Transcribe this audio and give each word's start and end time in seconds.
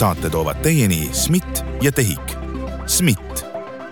saate 0.00 0.30
toovad 0.30 0.56
teieni 0.56 1.08
SMIT 1.12 1.64
ja 1.82 1.92
TEHIK. 1.92 2.32
SMIT, 2.86 3.44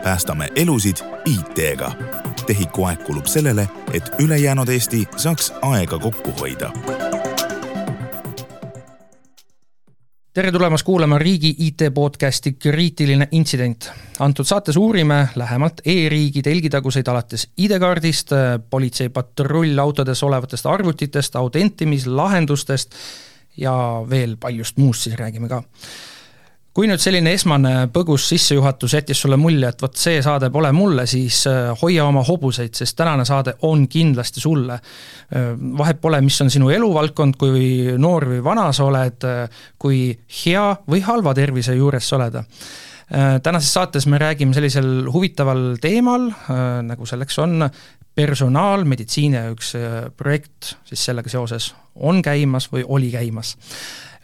päästame 0.04 0.48
elusid 0.56 0.96
IT-ga. 1.24 1.92
TEHIK-u 2.46 2.84
aeg 2.84 3.02
kulub 3.04 3.26
sellele, 3.26 3.68
et 3.92 4.08
ülejäänud 4.18 4.68
Eesti 4.68 5.02
saaks 5.16 5.52
aega 5.62 5.98
kokku 5.98 6.32
hoida 6.40 6.72
tere 10.32 10.52
tulemast 10.52 10.86
kuulama 10.86 11.18
riigi 11.18 11.50
IT-podcasti 11.58 12.52
Kriitiline 12.52 13.28
intsident. 13.32 13.90
antud 14.18 14.44
saates 14.44 14.76
uurime 14.76 15.28
lähemalt 15.36 15.80
e-riigi 15.84 16.42
telgitaguseid 16.42 17.08
alates 17.08 17.48
ID-kaardist, 17.58 18.30
politsei 18.70 19.08
patrullautodes 19.08 20.22
olevatest 20.22 20.66
arvutitest, 20.66 21.36
autentimislahendustest 21.36 22.94
ja 23.58 23.74
veel 24.08 24.36
paljust 24.40 24.78
muust 24.78 25.08
siis 25.08 25.18
räägime 25.18 25.50
ka 25.50 25.62
kui 26.78 26.86
nüüd 26.86 27.02
selline 27.02 27.32
esmane 27.34 27.88
põgus 27.90 28.28
sissejuhatus 28.30 28.92
jättis 28.94 29.18
sulle 29.24 29.34
mulje, 29.40 29.66
et 29.66 29.80
vot 29.82 29.96
see 29.98 30.20
saade 30.22 30.46
pole 30.54 30.70
mulle, 30.70 31.08
siis 31.10 31.40
äh, 31.50 31.72
hoia 31.80 32.04
oma 32.06 32.22
hobuseid, 32.22 32.70
sest 32.78 32.94
tänane 33.00 33.24
saade 33.26 33.56
on 33.66 33.88
kindlasti 33.90 34.38
sulle. 34.44 34.76
Äh, 34.78 35.48
vahet 35.80 35.98
pole, 35.98 36.20
mis 36.22 36.38
on 36.44 36.52
sinu 36.54 36.70
eluvaldkond, 36.70 37.34
kui 37.40 37.96
noor 37.98 38.28
või 38.30 38.44
vana 38.46 38.68
sa 38.70 38.86
oled, 38.86 39.26
äh, 39.26 39.64
kui 39.74 40.12
hea 40.44 40.68
või 40.86 41.02
halva 41.02 41.34
tervise 41.34 41.74
juures 41.74 42.06
sa 42.06 42.20
oled 42.20 42.38
tänases 43.42 43.72
saates 43.72 44.06
me 44.06 44.18
räägime 44.20 44.54
sellisel 44.54 45.06
huvitaval 45.12 45.78
teemal, 45.80 46.26
nagu 46.84 47.06
selleks 47.08 47.38
on 47.40 47.64
personaalmeditsiin 48.18 49.36
ja 49.38 49.46
üks 49.54 49.72
projekt 50.16 50.74
siis 50.84 51.06
sellega 51.08 51.30
seoses 51.32 51.70
on 51.94 52.20
käimas 52.22 52.66
või 52.72 52.84
oli 52.84 53.08
käimas 53.14 53.54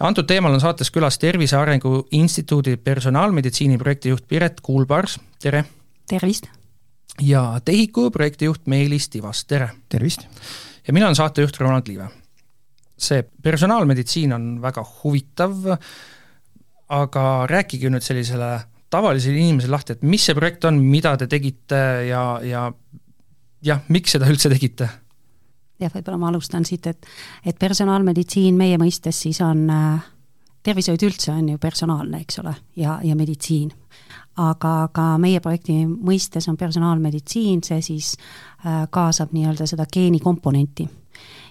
antud 0.01 0.27
teemal 0.27 0.55
on 0.55 0.61
saates 0.61 0.91
külas 0.91 1.19
Tervise 1.19 1.57
Arengu 1.57 2.07
Instituudi 2.13 2.77
personaalmeditsiini 2.77 3.79
projektijuht 3.79 4.29
Piret 4.29 4.61
Kuulpars, 4.61 5.19
tere! 5.43 5.65
tervist! 6.09 6.47
ja 7.21 7.61
TEHIK-u 7.65 8.11
projektijuht 8.11 8.67
Meelis 8.67 9.09
Tivas, 9.09 9.45
tere! 9.45 9.71
tervist! 9.89 10.27
ja 10.87 10.93
mina 10.93 11.07
olen 11.07 11.17
saatejuht 11.17 11.61
Ronald 11.61 11.89
Liive. 11.89 12.09
see 12.99 13.23
personaalmeditsiin 13.43 14.33
on 14.33 14.63
väga 14.63 14.85
huvitav, 15.03 15.55
aga 16.89 17.47
rääkige 17.47 17.91
nüüd 17.91 18.03
sellisele 18.03 18.61
tavalisele 18.95 19.41
inimesele 19.43 19.75
lahti, 19.75 19.99
et 19.99 20.05
mis 20.07 20.25
see 20.25 20.37
projekt 20.39 20.67
on, 20.71 20.79
mida 20.79 21.17
te 21.21 21.29
tegite 21.31 21.81
ja, 22.09 22.25
ja 22.47 22.69
jah, 23.65 23.83
miks 23.93 24.15
seda 24.15 24.31
üldse 24.31 24.53
tegite 24.53 24.89
jah, 25.81 25.93
võib-olla 25.93 26.19
ma 26.21 26.31
alustan 26.33 26.67
siit, 26.67 26.87
et 26.87 27.07
et 27.45 27.59
personaalmeditsiin 27.59 28.57
meie 28.57 28.79
mõistes 28.81 29.25
siis 29.27 29.41
on 29.45 29.67
äh, 29.71 30.05
tervishoid 30.65 31.03
üldse 31.07 31.33
on 31.33 31.49
ju 31.49 31.59
personaalne, 31.61 32.23
eks 32.25 32.39
ole, 32.43 32.55
ja, 32.77 32.99
ja 33.05 33.17
meditsiin. 33.17 33.73
aga 34.37 34.89
ka 34.91 35.03
meie 35.23 35.39
projekti 35.41 35.85
mõistes 35.87 36.49
on 36.51 36.57
personaalmeditsiin, 36.59 37.61
see 37.63 37.83
siis 37.83 38.15
äh, 38.67 38.87
kaasab 38.91 39.35
nii-öelda 39.35 39.67
seda 39.67 39.87
geenikomponenti. 39.93 40.89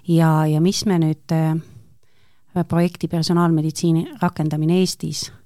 ja, 0.07 0.45
ja 0.47 0.61
mis 0.61 0.85
me 0.85 0.99
nüüd 0.99 1.31
äh, 1.31 1.55
projekti 2.67 3.07
personaalmeditsiini 3.07 4.07
rakendamine 4.21 4.79
Eestis 4.79 5.29
äh, 5.29 5.42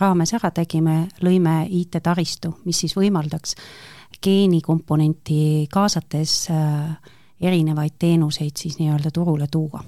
raames 0.00 0.34
ära 0.36 0.50
tegime, 0.54 1.08
lõime 1.24 1.64
IT-taristu, 1.70 2.52
mis 2.64 2.84
siis 2.84 2.96
võimaldaks 2.96 3.56
geenikomponenti 4.24 5.66
kaasates 5.72 6.48
äh, 6.50 7.12
erinevaid 7.40 7.98
teenuseid 7.98 8.56
siis 8.56 8.78
nii-öelda 8.78 9.10
turule 9.14 9.46
tuua. 9.50 9.84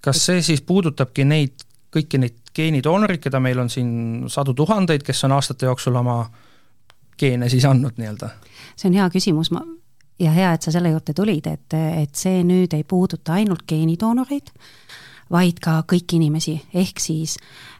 kas 0.00 0.26
see 0.26 0.42
siis 0.42 0.62
puudutabki 0.62 1.24
neid, 1.24 1.64
kõiki 1.96 2.20
neid 2.20 2.40
geenidoonoreid, 2.54 3.22
keda 3.24 3.40
meil 3.40 3.58
on 3.58 3.70
siin 3.70 4.24
sadu 4.28 4.54
tuhandeid, 4.54 5.02
kes 5.02 5.24
on 5.24 5.32
aastate 5.32 5.66
jooksul 5.66 5.96
oma 5.96 6.18
geene 7.18 7.48
siis 7.48 7.64
andnud 7.64 7.98
nii-öelda? 7.98 8.28
see 8.76 8.90
on 8.90 9.00
hea 9.00 9.08
küsimus, 9.10 9.50
ma 9.54 9.64
ja 10.20 10.30
hea, 10.34 10.52
et 10.54 10.62
sa 10.62 10.72
selle 10.74 10.92
juurde 10.92 11.14
tulid, 11.16 11.46
et, 11.50 11.74
et 11.74 12.14
see 12.14 12.42
nüüd 12.46 12.74
ei 12.76 12.84
puuduta 12.84 13.34
ainult 13.38 13.64
geenidoonoreid, 13.68 14.52
vaid 15.34 15.58
ka 15.62 15.80
kõiki 15.90 16.18
inimesi, 16.20 16.54
ehk 16.74 17.02
siis 17.02 17.36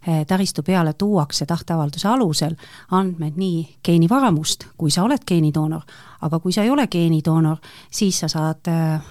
eh, 0.06 0.24
taristu 0.26 0.64
peale 0.66 0.94
tuuakse 0.98 1.46
tahteavalduse 1.46 2.08
alusel 2.10 2.56
andmed 2.90 3.38
nii 3.38 3.80
geenivaramust, 3.84 4.68
kui 4.78 4.90
sa 4.90 5.06
oled 5.06 5.22
geenidoonor, 5.26 5.84
aga 6.26 6.40
kui 6.42 6.52
sa 6.52 6.64
ei 6.66 6.72
ole 6.74 6.88
geenidoonor, 6.90 7.60
siis 7.90 8.18
sa 8.24 8.30
saad 8.32 8.72
eh, 8.72 9.10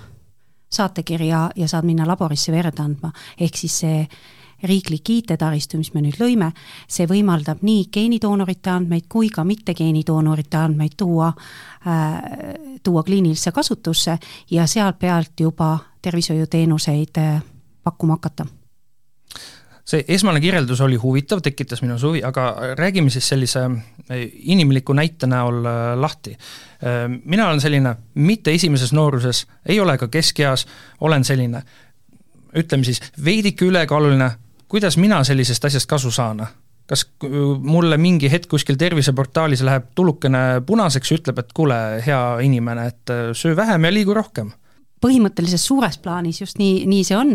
saatekirja 0.73 1.49
ja 1.55 1.67
saad 1.67 1.85
minna 1.85 2.07
laborisse 2.09 2.51
verd 2.51 2.79
andma, 2.81 3.13
ehk 3.39 3.57
siis 3.57 3.83
see 3.85 4.07
riiklik 4.63 5.09
IT-taristu, 5.09 5.77
mis 5.77 5.91
me 5.93 6.01
nüüd 6.05 6.19
lõime, 6.21 6.53
see 6.87 7.07
võimaldab 7.09 7.63
nii 7.67 7.89
geenidoonorite 7.93 8.71
andmeid 8.71 9.09
kui 9.11 9.29
ka 9.33 9.43
mitte 9.47 9.75
geenidoonorite 9.75 10.57
andmeid 10.57 10.95
tuua 10.97 11.33
äh,, 11.87 12.19
tuua 12.83 13.03
kliinilisse 13.03 13.51
kasutusse 13.51 14.17
ja 14.51 14.67
sealt 14.67 14.99
pealt 14.99 15.39
juba 15.39 15.75
tervishoiuteenuseid 16.01 17.19
äh, 17.19 17.41
pakkuma 17.83 18.19
hakata 18.19 18.45
see 19.88 20.03
esmane 20.16 20.41
kirjeldus 20.41 20.81
oli 20.81 20.97
huvitav, 20.99 21.41
tekitas 21.44 21.81
minus 21.83 22.03
huvi, 22.07 22.23
aga 22.23 22.53
räägime 22.79 23.11
siis 23.11 23.27
sellise 23.29 23.66
eh, 24.09 24.29
inimliku 24.55 24.95
näite 24.95 25.27
näol 25.27 25.59
eh, 25.66 25.79
lahti. 25.99 26.31
Eh, 26.33 27.03
mina 27.25 27.49
olen 27.49 27.61
selline 27.61 27.95
mitte 28.16 28.53
esimeses 28.55 28.93
nooruses, 28.95 29.45
ei 29.66 29.79
ole 29.83 29.97
ka 29.97 30.07
keskeas, 30.07 30.66
olen 31.01 31.23
selline 31.27 31.63
ütleme 32.55 32.85
siis 32.85 33.01
veidike 33.25 33.66
ülekaaluline, 33.66 34.29
kuidas 34.69 34.97
mina 34.97 35.23
sellisest 35.23 35.66
asjast 35.66 35.89
kasu 35.89 36.11
saan? 36.11 36.45
kas 36.83 37.05
mulle 37.63 37.95
mingi 37.97 38.27
hetk 38.27 38.49
kuskil 38.51 38.75
terviseportaalis 38.75 39.61
läheb 39.63 39.85
tulukene 39.95 40.59
punaseks 40.67 41.11
ja 41.11 41.16
ütleb, 41.16 41.38
et 41.39 41.53
kuule, 41.55 41.77
hea 42.03 42.19
inimene, 42.43 42.89
et 42.91 43.13
söö 43.39 43.55
vähem 43.55 43.88
ja 43.88 43.91
liigu 43.93 44.13
rohkem? 44.13 44.51
põhimõtteliselt 45.03 45.63
suures 45.63 45.97
plaanis 46.03 46.41
just 46.41 46.59
nii, 46.59 46.83
nii 46.88 47.05
see 47.07 47.16
on 47.17 47.33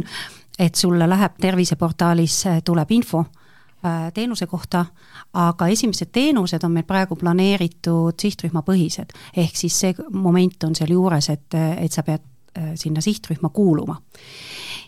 et 0.59 0.75
sulle 0.75 1.09
läheb 1.09 1.39
terviseportaalis, 1.41 2.47
äh, 2.47 2.63
tuleb 2.65 2.91
info 2.91 3.19
äh, 3.19 4.13
teenuse 4.15 4.47
kohta, 4.47 4.85
aga 5.33 5.67
esimesed 5.67 6.11
teenused 6.13 6.65
on 6.65 6.73
meil 6.73 6.87
praegu 6.87 7.17
planeeritud 7.17 8.19
sihtrühmapõhised. 8.21 9.15
ehk 9.37 9.57
siis 9.57 9.81
see 9.81 9.95
moment 10.11 10.65
on 10.65 10.75
seal 10.75 10.91
juures, 10.93 11.31
et, 11.31 11.55
et 11.55 11.93
sa 11.93 12.03
pead 12.03 12.25
äh, 12.59 12.73
sinna 12.75 13.01
sihtrühma 13.01 13.49
kuuluma 13.49 14.01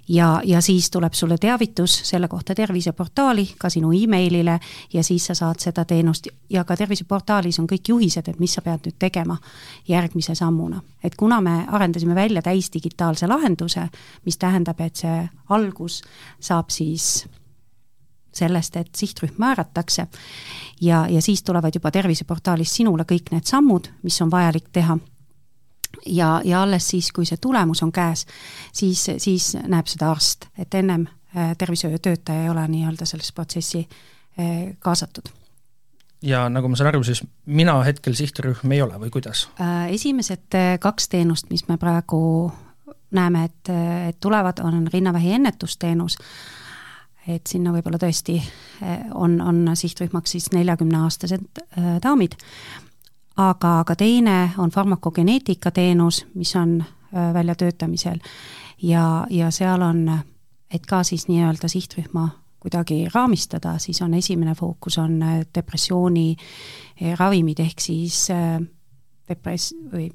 ja, 0.09 0.41
ja 0.45 0.61
siis 0.61 0.91
tuleb 0.91 1.13
sulle 1.13 1.39
teavitus 1.39 2.01
selle 2.05 2.29
kohta 2.29 2.55
terviseportaali, 2.55 3.49
ka 3.59 3.71
sinu 3.71 3.93
emailile 3.93 4.61
ja 4.93 5.05
siis 5.05 5.27
sa 5.27 5.35
saad 5.35 5.59
seda 5.59 5.85
teenust 5.85 6.29
ja 6.51 6.65
ka 6.65 6.77
terviseportaalis 6.77 7.59
on 7.59 7.67
kõik 7.71 7.89
juhised, 7.89 8.29
et 8.29 8.39
mis 8.39 8.55
sa 8.55 8.63
pead 8.63 8.87
nüüd 8.87 8.99
tegema 8.99 9.37
järgmise 9.89 10.35
sammuna. 10.35 10.83
et 11.05 11.15
kuna 11.17 11.41
me 11.41 11.65
arendasime 11.69 12.15
välja 12.15 12.43
täisdigitaalse 12.43 13.27
lahenduse, 13.27 13.89
mis 14.25 14.39
tähendab, 14.39 14.81
et 14.81 14.97
see 14.97 15.29
algus 15.49 16.03
saab 16.41 16.71
siis 16.71 17.27
sellest, 18.33 18.77
et 18.77 18.95
sihtrühm 18.95 19.39
määratakse 19.39 20.07
ja, 20.81 21.07
ja 21.09 21.23
siis 21.23 21.43
tulevad 21.43 21.75
juba 21.75 21.91
terviseportaalis 21.91 22.75
sinule 22.77 23.05
kõik 23.05 23.33
need 23.33 23.45
sammud, 23.45 23.91
mis 24.03 24.21
on 24.23 24.31
vajalik 24.31 24.69
teha 24.73 24.99
ja, 26.07 26.41
ja 26.45 26.63
alles 26.63 26.89
siis, 26.89 27.13
kui 27.13 27.27
see 27.27 27.39
tulemus 27.41 27.83
on 27.83 27.93
käes, 27.93 28.27
siis, 28.73 29.07
siis 29.19 29.53
näeb 29.69 29.91
seda 29.91 30.11
arst, 30.11 30.49
et 30.59 30.75
ennem 30.75 31.07
äh, 31.37 31.53
tervishoiutöötaja 31.59 32.45
ei 32.45 32.51
ole 32.51 32.67
nii-öelda 32.69 33.07
sellesse 33.07 33.35
protsessi 33.35 33.85
äh, 33.85 34.77
kaasatud. 34.79 35.33
Ja 36.23 36.49
nagu 36.53 36.69
ma 36.69 36.77
saan 36.77 36.91
aru, 36.93 37.03
siis 37.05 37.23
mina 37.47 37.79
hetkel 37.85 38.15
sihtrühm 38.17 38.73
ei 38.77 38.83
ole 38.85 38.99
või 39.01 39.13
kuidas? 39.13 39.47
Äh, 39.61 39.89
esimesed 39.97 40.59
kaks 40.81 41.09
teenust, 41.09 41.51
mis 41.51 41.67
me 41.69 41.79
praegu 41.81 42.53
näeme, 43.11 43.45
et, 43.49 43.71
et 44.09 44.21
tulevad, 44.21 44.61
on 44.63 44.85
rinnavähi 44.93 45.33
ennetusteenus, 45.41 46.19
et 47.29 47.47
sinna 47.47 47.73
võib-olla 47.75 47.99
tõesti 48.01 48.37
on, 49.15 49.41
on 49.43 49.73
sihtrühmaks 49.77 50.37
siis 50.37 50.47
neljakümneaastased 50.55 51.65
daamid 52.03 52.37
aga, 53.41 53.79
aga 53.81 53.97
teine 53.97 54.51
on 54.59 54.71
farmakogeneetika 54.71 55.71
teenus, 55.71 56.25
mis 56.35 56.55
on 56.57 56.81
äh, 56.81 57.33
väljatöötamisel 57.35 58.19
ja, 58.83 59.27
ja 59.31 59.51
seal 59.51 59.83
on, 59.83 60.05
et 60.75 60.87
ka 60.87 61.03
siis 61.07 61.29
nii-öelda 61.29 61.69
sihtrühma 61.69 62.29
kuidagi 62.61 63.07
raamistada, 63.15 63.79
siis 63.79 64.03
on 64.03 64.15
esimene 64.15 64.55
fookus 64.55 64.99
on 64.99 65.23
äh, 65.23 65.41
depressiooni 65.55 66.37
äh, 66.37 67.15
ravimid, 67.19 67.63
ehk 67.65 67.81
siis 67.81 68.29
depress- 69.31 69.75
või 69.93 70.11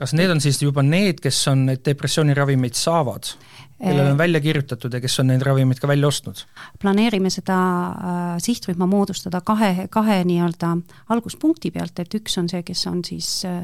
kas 0.00 0.14
need 0.16 0.32
on 0.32 0.40
siis 0.40 0.60
juba 0.62 0.82
need, 0.86 1.20
kes 1.22 1.38
on 1.52 1.66
neid 1.68 1.84
depressiooniravimeid 1.86 2.78
saavad? 2.78 3.34
kellele 3.80 4.10
on 4.12 4.18
välja 4.18 4.40
kirjutatud 4.44 4.92
ja 4.92 5.00
kes 5.00 5.14
on 5.22 5.30
neid 5.30 5.42
ravimeid 5.42 5.80
ka 5.80 5.88
välja 5.88 6.08
ostnud? 6.08 6.42
planeerime 6.80 7.30
seda 7.32 7.56
äh, 7.88 8.34
sihtrühma 8.42 8.86
moodustada 8.86 9.40
kahe, 9.40 9.86
kahe 9.90 10.20
nii-öelda 10.28 10.74
alguspunkti 11.08 11.70
pealt, 11.72 11.98
et 11.98 12.14
üks 12.18 12.36
on 12.40 12.48
see, 12.52 12.62
kes 12.66 12.86
on 12.90 13.04
siis 13.04 13.30
äh, 13.48 13.62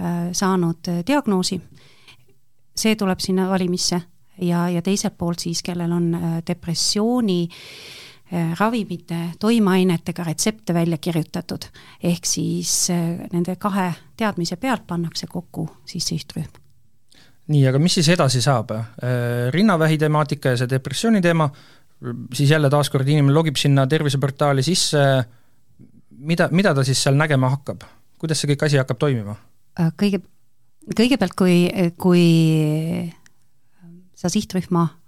äh 0.00 0.32
saanud 0.32 0.88
diagnoosi, 1.06 1.60
see 2.76 2.96
tuleb 2.96 3.20
sinna 3.20 3.48
valimisse 3.50 4.00
ja, 4.40 4.68
ja 4.68 4.82
teiselt 4.82 5.18
poolt 5.18 5.44
siis, 5.44 5.62
kellel 5.62 5.92
on 5.92 6.14
äh, 6.14 6.38
depressiooni 6.46 7.42
ravimite, 8.58 9.18
toimeainetega 9.40 10.24
retsepte 10.24 10.72
välja 10.74 10.96
kirjutatud, 10.96 11.66
ehk 12.02 12.24
siis 12.24 12.88
nende 12.88 13.58
kahe 13.60 13.90
teadmise 14.16 14.56
pealt 14.56 14.86
pannakse 14.88 15.28
kokku 15.28 15.66
siis 15.84 16.08
sihtrühm 16.08 16.62
nii, 17.50 17.62
aga 17.68 17.80
mis 17.82 17.96
siis 17.98 18.10
edasi 18.14 18.42
saab? 18.44 18.72
rinnavähi 19.54 19.98
temaatika 20.00 20.54
ja 20.54 20.60
see 20.60 20.70
depressiooni 20.70 21.22
teema, 21.24 21.48
siis 22.34 22.50
jälle 22.50 22.70
taaskord 22.70 23.08
inimene 23.08 23.34
logib 23.34 23.58
sinna 23.60 23.86
terviseportaali 23.86 24.62
sisse, 24.66 25.02
mida, 26.22 26.48
mida 26.52 26.74
ta 26.74 26.84
siis 26.86 27.02
seal 27.02 27.18
nägema 27.18 27.52
hakkab? 27.56 27.86
kuidas 28.22 28.42
see 28.42 28.52
kõik 28.52 28.66
asi 28.68 28.78
hakkab 28.80 29.00
toimima? 29.02 29.36
kõige, 29.98 30.22
kõigepealt, 30.94 31.36
kui, 31.38 31.56
kui 31.98 32.24
sa 34.18 34.30
sihtrühma 34.30 34.86
äh, 34.86 35.01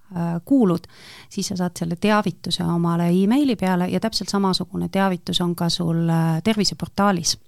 kuulud, 0.44 0.86
siis 1.28 1.48
sa 1.48 1.56
saad 1.56 1.76
selle 1.78 1.96
teavituse 2.00 2.64
omale 2.64 3.08
emaili 3.10 3.56
peale 3.56 3.88
ja 3.88 4.00
täpselt 4.00 4.28
samasugune 4.28 4.88
teavitus 4.88 5.40
on 5.40 5.54
ka 5.56 5.68
sul 5.68 6.08
äh, 6.08 6.42
terviseportaalis. 6.44 7.38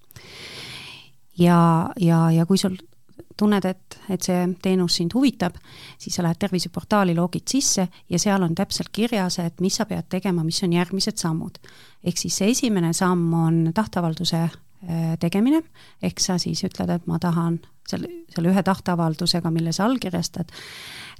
ja, 1.38 1.90
ja, 2.00 2.30
ja 2.30 2.46
kui 2.46 2.58
sul 2.58 2.76
tunned, 3.36 3.64
et, 3.64 3.98
et 4.10 4.22
see 4.22 4.48
teenus 4.62 4.96
sind 4.96 5.14
huvitab, 5.14 5.56
siis 5.98 6.16
sa 6.16 6.24
lähed 6.24 6.38
terviseportaali, 6.40 7.14
logid 7.14 7.48
sisse 7.48 7.88
ja 8.08 8.18
seal 8.18 8.42
on 8.42 8.54
täpselt 8.54 8.88
kirjas, 8.92 9.38
et 9.38 9.60
mis 9.60 9.76
sa 9.76 9.86
pead 9.86 10.08
tegema, 10.08 10.44
mis 10.44 10.62
on 10.64 10.72
järgmised 10.72 11.20
sammud. 11.20 11.58
ehk 12.04 12.18
siis 12.18 12.36
see 12.36 12.50
esimene 12.50 12.92
samm 12.92 13.34
on 13.34 13.70
tahteavalduse 13.74 14.36
äh, 14.36 14.52
tegemine, 15.20 15.62
ehk 16.02 16.20
sa 16.20 16.36
siis 16.38 16.60
ütled, 16.66 16.90
et 16.92 17.06
ma 17.08 17.16
tahan 17.18 17.56
selle, 17.88 18.10
selle 18.34 18.50
ühe 18.52 18.62
tahteavaldusega, 18.62 19.50
mille 19.50 19.72
sa 19.72 19.86
allkirjastad, 19.86 20.52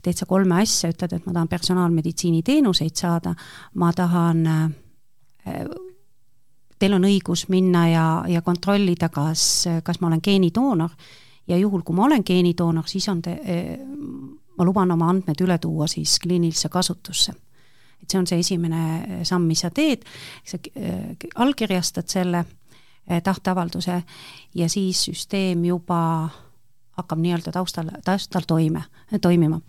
teed 0.04 0.18
sa 0.18 0.26
kolme 0.28 0.60
asja, 0.62 0.90
ütled, 0.92 1.16
et 1.16 1.26
ma 1.26 1.32
tahan 1.32 1.50
personaalmeditsiini 1.50 2.42
teenuseid 2.46 2.96
saada, 3.00 3.34
ma 3.80 3.92
tahan 3.96 4.46
äh, 4.46 5.64
teil 6.78 6.96
on 6.96 7.06
õigus 7.08 7.46
minna 7.52 7.86
ja, 7.88 8.06
ja 8.28 8.42
kontrollida, 8.44 9.08
kas, 9.12 9.66
kas 9.84 10.00
ma 10.00 10.10
olen 10.10 10.22
geenidoonor 10.22 10.92
ja 11.48 11.58
juhul, 11.58 11.82
kui 11.86 11.96
ma 11.96 12.06
olen 12.08 12.24
geenidoonor, 12.26 12.88
siis 12.90 13.08
on 13.08 13.22
te, 13.22 13.38
eh, 13.44 13.78
ma 14.58 14.66
luban 14.66 14.90
oma 14.92 15.10
andmed 15.12 15.40
üle 15.44 15.58
tuua 15.62 15.88
siis 15.90 16.18
kliinilisse 16.20 16.68
kasutusse. 16.68 17.32
et 18.02 18.10
see 18.10 18.18
on 18.18 18.26
see 18.28 18.38
esimene 18.38 19.24
samm, 19.24 19.46
mis 19.48 19.62
sa 19.64 19.70
teed, 19.70 20.02
sa 20.44 20.58
allkirjastad 21.42 22.06
selle 22.12 22.44
tahteavalduse 23.06 24.02
ja 24.54 24.68
siis 24.68 25.04
süsteem 25.04 25.64
juba 25.64 26.28
hakkab 26.96 27.20
nii-öelda 27.20 27.52
taustal, 27.52 27.90
taustal 28.04 28.46
toime, 28.46 28.82
toimima. 29.22 29.60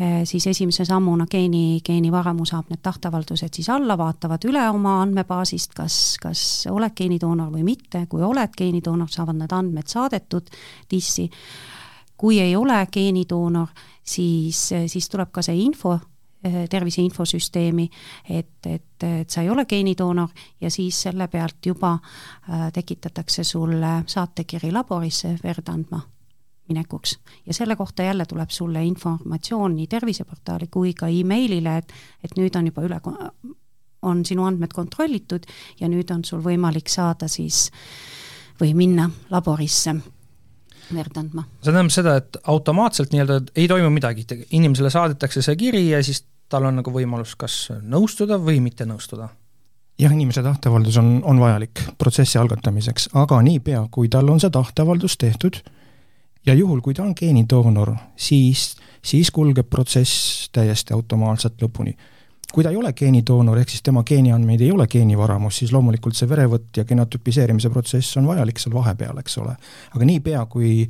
Eh, 0.00 0.22
siis 0.24 0.46
esimese 0.46 0.84
sammuna 0.88 1.26
geeni, 1.30 1.80
geenivaramu 1.84 2.46
saab 2.48 2.70
need 2.72 2.80
tahteavaldused 2.82 3.52
siis 3.52 3.68
alla, 3.70 3.92
vaatavad 4.00 4.44
üle 4.48 4.62
oma 4.72 4.94
andmebaasist, 5.02 5.74
kas, 5.76 5.96
kas 6.20 6.44
oled 6.70 6.94
geenidoonor 6.96 7.50
või 7.52 7.66
mitte, 7.66 8.06
kui 8.08 8.24
oled 8.24 8.56
geenidoonor, 8.56 9.10
saavad 9.12 9.36
need 9.36 9.52
andmed 9.52 9.92
saadetud 9.92 10.48
TIS-i, 10.88 11.26
kui 12.16 12.40
ei 12.40 12.56
ole 12.56 12.78
geenidoonor, 12.92 13.68
siis, 14.00 14.70
siis 14.86 15.12
tuleb 15.12 15.28
ka 15.28 15.44
see 15.44 15.60
info 15.60 15.92
eh, 15.98 16.08
tervise 16.70 17.02
infosüsteemi, 17.02 17.88
et, 18.30 18.66
et, 18.66 19.04
et 19.06 19.30
sa 19.30 19.42
ei 19.42 19.50
ole 19.50 19.64
geenidoonor 19.66 20.28
ja 20.60 20.70
siis 20.70 21.02
selle 21.02 21.28
pealt 21.28 21.66
juba 21.66 21.92
äh, 21.94 22.72
tekitatakse 22.72 23.44
sulle 23.44 24.02
saatekiri 24.06 24.72
laborisse 24.72 25.36
verd 25.44 25.68
andma 25.68 26.00
minekuks. 26.68 27.18
ja 27.46 27.54
selle 27.54 27.76
kohta 27.76 28.02
jälle 28.02 28.26
tuleb 28.26 28.50
sulle 28.50 28.84
informatsioon 28.84 29.76
nii 29.76 29.86
terviseportaali 29.86 30.66
kui 30.70 30.94
ka 30.94 31.08
emailile, 31.08 31.76
et, 31.76 31.92
et 32.24 32.36
nüüd 32.36 32.56
on 32.58 32.66
juba 32.66 32.86
üle, 32.86 33.00
on 34.02 34.24
sinu 34.26 34.44
andmed 34.44 34.72
kontrollitud 34.74 35.46
ja 35.80 35.88
nüüd 35.88 36.10
on 36.10 36.24
sul 36.24 36.42
võimalik 36.42 36.90
saada 36.90 37.28
siis 37.28 37.68
või 38.60 38.74
minna 38.74 39.10
laborisse 39.30 39.94
verd 40.94 41.16
andma. 41.16 41.44
see 41.62 41.70
tähendab 41.70 41.94
seda, 41.94 42.16
et 42.20 42.36
automaatselt 42.50 43.12
nii-öelda 43.14 43.40
ei 43.56 43.68
toimu 43.70 43.90
midagi, 43.94 44.26
inimesele 44.50 44.90
saadetakse 44.90 45.42
see 45.42 45.56
kiri 45.56 45.88
ja 45.88 46.02
siis 46.04 46.24
tal 46.52 46.68
on 46.68 46.82
nagu 46.82 46.92
võimalus 46.92 47.32
kas 47.40 47.56
nõustuda 47.80 48.36
või 48.40 48.60
mitte 48.64 48.84
nõustuda 48.88 49.30
jah, 50.00 50.12
inimese 50.12 50.42
tahteavaldus 50.44 50.96
on, 51.00 51.14
on 51.24 51.40
vajalik 51.40 51.84
protsessi 51.98 52.38
algatamiseks, 52.40 53.10
aga 53.18 53.40
niipea, 53.44 53.86
kui 53.90 54.08
tal 54.12 54.28
on 54.32 54.40
see 54.40 54.50
tahteavaldus 54.52 55.16
tehtud, 55.20 55.58
ja 56.46 56.54
juhul, 56.54 56.80
kui 56.80 56.94
ta 56.94 57.04
on 57.04 57.14
geenidoonor, 57.18 57.94
siis, 58.16 58.72
siis 59.04 59.30
kulgeb 59.30 59.68
protsess 59.70 60.48
täiesti 60.52 60.94
automaatselt 60.94 61.62
lõpuni. 61.62 61.94
kui 62.52 62.64
ta 62.64 62.68
ei 62.70 62.76
ole 62.76 62.92
geenidoonor, 62.92 63.58
ehk 63.58 63.70
siis 63.72 63.82
tema 63.82 64.02
geeniandmeid 64.04 64.60
ei 64.60 64.72
ole 64.72 64.84
geenivaramus, 64.86 65.56
siis 65.62 65.70
loomulikult 65.72 66.16
see 66.16 66.28
verevõtt 66.28 66.76
ja 66.76 66.84
genotüpiseerimise 66.84 67.70
protsess 67.72 68.16
on 68.20 68.26
vajalik 68.28 68.58
seal 68.60 68.74
vahepeal, 68.74 69.18
eks 69.18 69.38
ole. 69.40 69.54
aga 69.94 70.04
niipea, 70.04 70.44
kui 70.46 70.82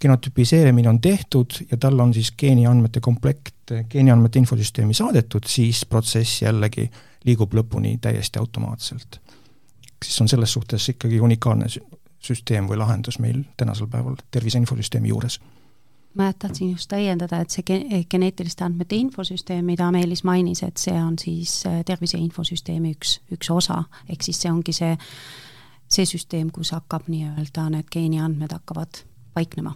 genotüpiseerimine 0.00 0.88
on 0.88 1.00
tehtud 1.00 1.58
ja 1.70 1.76
tal 1.76 1.98
on 2.00 2.14
siis 2.14 2.32
geeniandmete 2.38 3.00
komplekt 3.00 3.54
geeniandmete 3.88 4.38
infosüsteemi 4.38 4.94
saadetud, 4.94 5.46
siis 5.46 5.86
protsess 5.86 6.42
jällegi 6.42 6.90
liigub 7.24 7.54
lõpuni 7.54 7.98
täiesti 8.00 8.38
automaatselt. 8.38 9.20
siis 10.04 10.20
on 10.20 10.28
selles 10.28 10.52
suhtes 10.52 10.88
ikkagi 10.88 11.20
unikaalne 11.20 11.66
süsteem 12.20 12.68
või 12.68 12.76
lahendus 12.78 13.18
meil 13.18 13.44
tänasel 13.56 13.86
päeval 13.86 14.16
tervise 14.30 14.58
infosüsteemi 14.58 15.08
juures 15.08 15.40
ma 16.14 16.32
tahtsin 16.32 16.70
just 16.70 16.88
täiendada, 16.88 17.40
et 17.40 17.50
see 17.50 17.64
geneetiliste 18.10 18.64
andmete 18.64 18.96
infosüsteem, 18.96 19.64
mida 19.64 19.90
Meelis 19.90 20.24
mainis, 20.24 20.62
et 20.62 20.76
see 20.78 20.94
on 20.94 21.16
siis 21.18 21.64
äh, 21.66 21.80
tervise 21.84 22.18
infosüsteemi 22.18 22.92
üks, 22.94 23.16
üks 23.34 23.50
osa, 23.50 23.82
ehk 24.08 24.22
siis 24.22 24.38
see 24.44 24.52
ongi 24.52 24.72
see, 24.72 24.92
see 25.88 26.06
süsteem, 26.06 26.52
kus 26.54 26.70
hakkab 26.76 27.08
nii-öelda 27.08 27.66
need 27.74 27.90
geeniandmed 27.90 28.54
hakkavad 28.54 29.02
paiknema. 29.34 29.74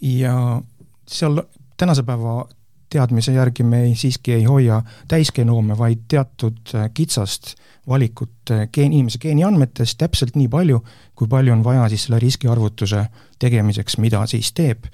ja 0.00 0.62
seal 1.08 1.42
tänase 1.76 2.02
päeva 2.02 2.48
teadmise 2.90 3.32
järgi 3.32 3.62
me 3.62 3.82
ei, 3.82 3.94
siiski 3.94 4.32
ei 4.32 4.44
hoia 4.44 4.82
täisgenoome, 5.08 5.78
vaid 5.78 6.06
teatud 6.08 6.74
äh, 6.74 6.90
kitsast 6.94 7.54
valikut 7.88 8.50
äh, 8.50 8.68
geen, 8.72 8.92
inimese 8.92 9.18
geeniandmetest 9.18 9.98
täpselt 9.98 10.36
nii 10.36 10.48
palju, 10.48 10.80
kui 11.14 11.28
palju 11.28 11.52
on 11.52 11.64
vaja 11.64 11.88
siis 11.88 12.06
selle 12.06 12.20
riskiarvutuse 12.22 13.06
tegemiseks, 13.42 13.98
mida 13.98 14.22
siis 14.30 14.52
teeb 14.52 14.86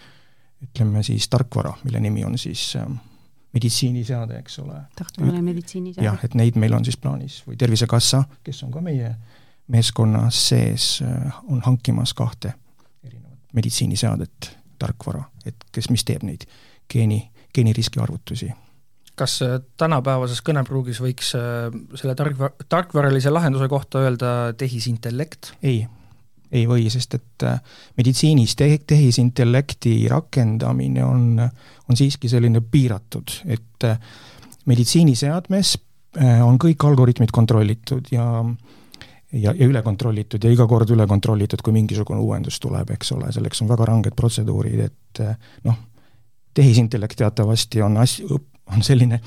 ütleme 0.63 1.03
siis 1.03 1.29
tarkvara, 1.29 1.75
mille 1.85 2.01
nimi 2.01 2.25
on 2.25 2.39
siis 2.39 2.77
äh, 2.77 2.89
meditsiiniseade, 3.53 4.39
eks 4.39 4.59
ole. 4.59 4.81
tarkvara 4.99 5.43
meditsiiniseade. 5.43 6.07
jah, 6.07 6.25
et 6.25 6.35
neid 6.39 6.57
meil 6.57 6.75
on 6.77 6.85
siis 6.85 6.97
plaanis 6.97 7.43
või 7.47 7.59
Tervisekassa, 7.61 8.25
kes 8.45 8.63
on 8.67 8.73
ka 8.73 8.81
meie 8.85 9.15
meeskonnas 9.73 10.49
sees, 10.49 10.89
äh, 11.05 11.41
on 11.49 11.63
hankimas 11.67 12.15
kahte 12.15 12.55
meditsiiniseadet, 13.53 14.53
tarkvara, 14.79 15.25
et 15.47 15.69
kes, 15.73 15.91
mis 15.91 16.05
teeb 16.05 16.25
neid 16.27 16.47
geeni 16.93 17.23
geeniriski 17.55 18.01
arvutusi. 18.01 18.53
kas 19.17 19.43
äh, 19.45 19.59
tänapäevases 19.77 20.41
kõnepruugis 20.41 21.03
võiks 21.05 21.35
äh, 21.37 21.69
selle 22.01 22.15
tarkva-, 22.17 22.55
tarkvaralise 22.69 23.31
lahenduse 23.31 23.69
kohta 23.69 24.01
öelda 24.07 24.31
tehisintellekt? 24.59 25.53
ei, 25.63 25.85
ei 26.53 26.67
või, 26.69 26.89
sest 26.91 27.19
et 27.19 27.47
äh, 27.47 27.61
meditsiinis 28.01 28.57
te-, 28.57 28.81
tehisintellekti 28.87 30.09
rakendamine 30.09 31.05
on, 31.05 31.41
on 31.89 31.97
siiski 31.97 32.29
selline 32.33 32.65
piiratud, 32.65 33.37
et 33.45 33.89
meditsiiniseadmes 34.67 35.77
on 36.45 36.59
kõik 36.61 36.85
algoritmid 36.85 37.31
kontrollitud 37.33 38.11
ja 38.13 38.27
ja, 39.33 39.53
ja 39.53 39.67
üle 39.67 39.83
kontrollitud 39.83 40.45
ja 40.45 40.53
iga 40.53 40.67
kord 40.71 40.91
üle 40.95 41.07
kontrollitud, 41.09 41.62
kui 41.65 41.75
mingisugune 41.75 42.21
uuendus 42.21 42.61
tuleb, 42.62 42.91
eks 42.97 43.12
ole, 43.17 43.33
selleks 43.33 43.62
on 43.65 43.71
väga 43.73 43.89
ranged 43.89 44.17
protseduurid, 44.19 44.81
et 44.87 45.23
noh, 45.67 45.79
tehisintellekt 46.55 47.19
teatavasti 47.23 47.83
on 47.83 47.97
as-, 48.03 48.21
on 48.73 48.85
selline 48.85 49.21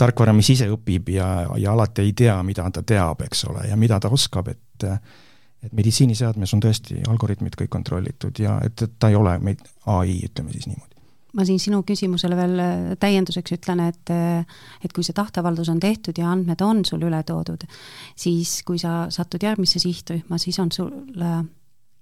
tarkvara, 0.00 0.34
mis 0.36 0.52
ise 0.54 0.68
õpib 0.72 1.12
ja, 1.14 1.30
ja 1.60 1.74
alati 1.74 2.04
ei 2.06 2.14
tea, 2.16 2.36
mida 2.46 2.68
ta 2.74 2.82
teab, 2.86 3.24
eks 3.26 3.44
ole, 3.50 3.66
ja 3.70 3.76
mida 3.80 4.00
ta 4.00 4.12
oskab, 4.12 4.52
et 4.54 4.88
et 5.60 5.74
meditsiiniseadmes 5.76 6.54
on 6.56 6.62
tõesti 6.64 7.02
algoritmid 7.04 7.52
kõik 7.60 7.68
kontrollitud 7.68 8.38
ja 8.40 8.54
et, 8.64 8.80
et 8.80 8.94
ta 8.96 9.10
ei 9.12 9.16
ole 9.18 9.34
meid 9.44 9.60
ai, 9.92 10.14
ütleme 10.24 10.54
siis 10.54 10.70
niimoodi 10.70 10.89
ma 11.36 11.44
siin 11.46 11.60
sinu 11.62 11.82
küsimusele 11.86 12.36
veel 12.38 12.62
täienduseks 13.00 13.54
ütlen, 13.58 13.84
et 13.90 14.10
et 14.10 14.94
kui 14.94 15.04
see 15.06 15.16
tahteavaldus 15.16 15.68
on 15.72 15.80
tehtud 15.80 16.18
ja 16.18 16.30
andmed 16.32 16.60
on 16.64 16.84
sul 16.84 17.04
üle 17.06 17.22
toodud, 17.26 17.66
siis 18.18 18.60
kui 18.66 18.80
sa 18.82 19.06
satud 19.12 19.42
järgmisse 19.42 19.82
sihtrühma, 19.82 20.38
siis 20.42 20.58
on 20.58 20.72
sul 20.74 20.90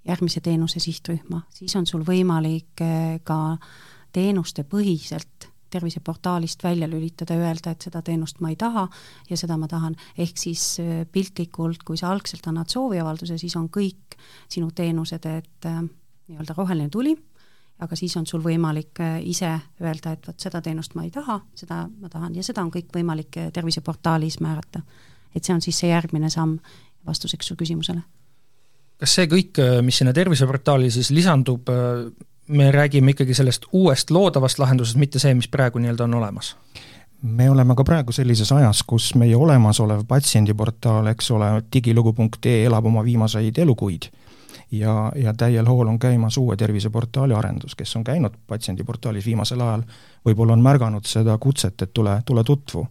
järgmise 0.09 0.41
teenuse 0.41 0.81
sihtrühma, 0.81 1.43
siis 1.53 1.77
on 1.77 1.87
sul 1.87 2.07
võimalik 2.09 2.81
ka 3.25 3.39
teenuste 4.17 4.65
põhiselt 4.65 5.51
terviseportaalist 5.71 6.65
välja 6.65 6.89
lülitada, 6.89 7.37
öelda, 7.37 7.73
et 7.73 7.85
seda 7.85 8.03
teenust 8.03 8.41
ma 8.41 8.53
ei 8.53 8.57
taha 8.57 8.87
ja 9.29 9.37
seda 9.37 9.59
ma 9.61 9.69
tahan, 9.69 9.97
ehk 10.19 10.41
siis 10.41 10.65
äh, 10.83 11.03
piltlikult, 11.13 11.85
kui 11.87 12.01
sa 12.01 12.13
algselt 12.13 12.47
annad 12.49 12.73
sooviavalduse, 12.73 13.39
siis 13.41 13.57
on 13.61 13.69
kõik 13.73 14.17
sinu 14.49 14.71
teenused, 14.75 15.29
et 15.29 15.69
äh, 15.69 15.83
nii-öelda 16.29 16.57
roheline 16.57 16.93
tuli, 16.93 17.15
aga 17.79 17.97
siis 17.97 18.17
on 18.19 18.27
sul 18.27 18.43
võimalik 18.45 19.01
äh, 19.01 19.19
ise 19.23 19.51
öelda, 19.83 20.13
et 20.13 20.27
vot 20.27 20.41
seda 20.41 20.61
teenust 20.65 20.97
ma 20.99 21.05
ei 21.07 21.13
taha, 21.15 21.41
seda 21.59 21.85
ma 21.89 22.11
tahan 22.13 22.35
ja 22.39 22.45
seda 22.47 22.65
on 22.65 22.73
kõik 22.75 22.91
võimalik 22.95 23.39
terviseportaalis 23.55 24.41
määrata. 24.45 24.83
et 25.35 25.45
see 25.45 25.55
on 25.55 25.63
siis 25.63 25.79
see 25.79 25.91
järgmine 25.91 26.31
samm 26.31 26.59
vastuseks 27.07 27.47
su 27.47 27.57
küsimusele. 27.57 28.03
kas 28.99 29.15
see 29.15 29.27
kõik, 29.31 29.63
mis 29.83 29.99
sinna 29.99 30.13
terviseportaali 30.13 30.91
siis 30.91 31.11
lisandub, 31.11 31.71
me 32.49 32.71
räägime 32.73 33.15
ikkagi 33.15 33.35
sellest 33.35 33.67
uuest 33.73 34.11
loodavast 34.11 34.59
lahendusest, 34.59 34.99
mitte 34.99 35.19
see, 35.19 35.35
mis 35.35 35.49
praegu 35.49 35.79
nii-öelda 35.79 36.05
on 36.05 36.15
olemas? 36.15 36.57
me 37.23 37.51
oleme 37.51 37.75
ka 37.75 37.85
praegu 37.85 38.13
sellises 38.13 38.53
ajas, 38.53 38.83
kus 38.87 39.15
meie 39.19 39.37
olemasolev 39.37 40.05
patsiendiportaal, 40.09 41.07
eks 41.11 41.31
ole, 41.35 41.51
digilugu.ee 41.73 42.65
elab 42.67 42.87
oma 42.87 43.05
viimaseid 43.05 43.59
elukuid 43.59 44.11
ja, 44.71 45.13
ja 45.17 45.35
täiel 45.35 45.67
hool 45.67 45.89
on 45.89 45.99
käimas 45.99 46.37
uue 46.39 46.57
terviseportaali 46.57 47.35
arendus, 47.35 47.75
kes 47.75 47.97
on 47.97 48.05
käinud 48.05 48.35
patsiendiportaalis 48.47 49.27
viimasel 49.27 49.61
ajal, 49.61 49.85
võib-olla 50.27 50.57
on 50.57 50.65
märganud 50.65 51.07
seda 51.07 51.39
kutset, 51.39 51.83
et 51.83 51.95
tule, 51.95 52.21
tule 52.25 52.45
tutvu. 52.45 52.87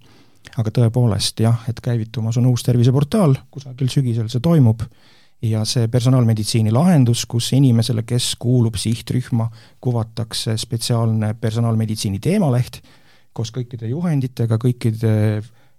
aga 0.57 0.71
tõepoolest 0.71 1.41
jah, 1.43 1.63
et 1.69 1.79
käivitumas 1.83 2.37
on 2.37 2.45
uus 2.45 2.63
terviseportaal, 2.63 3.35
kusagil 3.51 3.89
sügisel 3.91 4.29
see 4.31 4.39
toimub, 4.39 4.81
ja 5.41 5.65
see 5.65 5.87
personaalmeditsiini 5.87 6.71
lahendus, 6.71 7.25
kus 7.25 7.51
inimesele, 7.53 8.03
kes 8.07 8.35
kuulub 8.39 8.75
sihtrühma, 8.79 9.49
kuvatakse 9.81 10.57
spetsiaalne 10.57 11.33
personaalmeditsiini 11.41 12.19
teemaleht, 12.19 12.81
koos 13.33 13.51
kõikide 13.53 13.89
juhenditega, 13.91 14.57
kõikide 14.57 15.13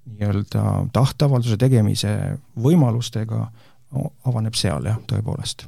nii-öelda 0.09 0.65
tahteavalduse 0.93 1.57
tegemise 1.61 2.15
võimalustega 2.63 3.43
avaneb 4.29 4.55
seal 4.57 4.87
jah, 4.89 5.01
tõepoolest. 5.09 5.67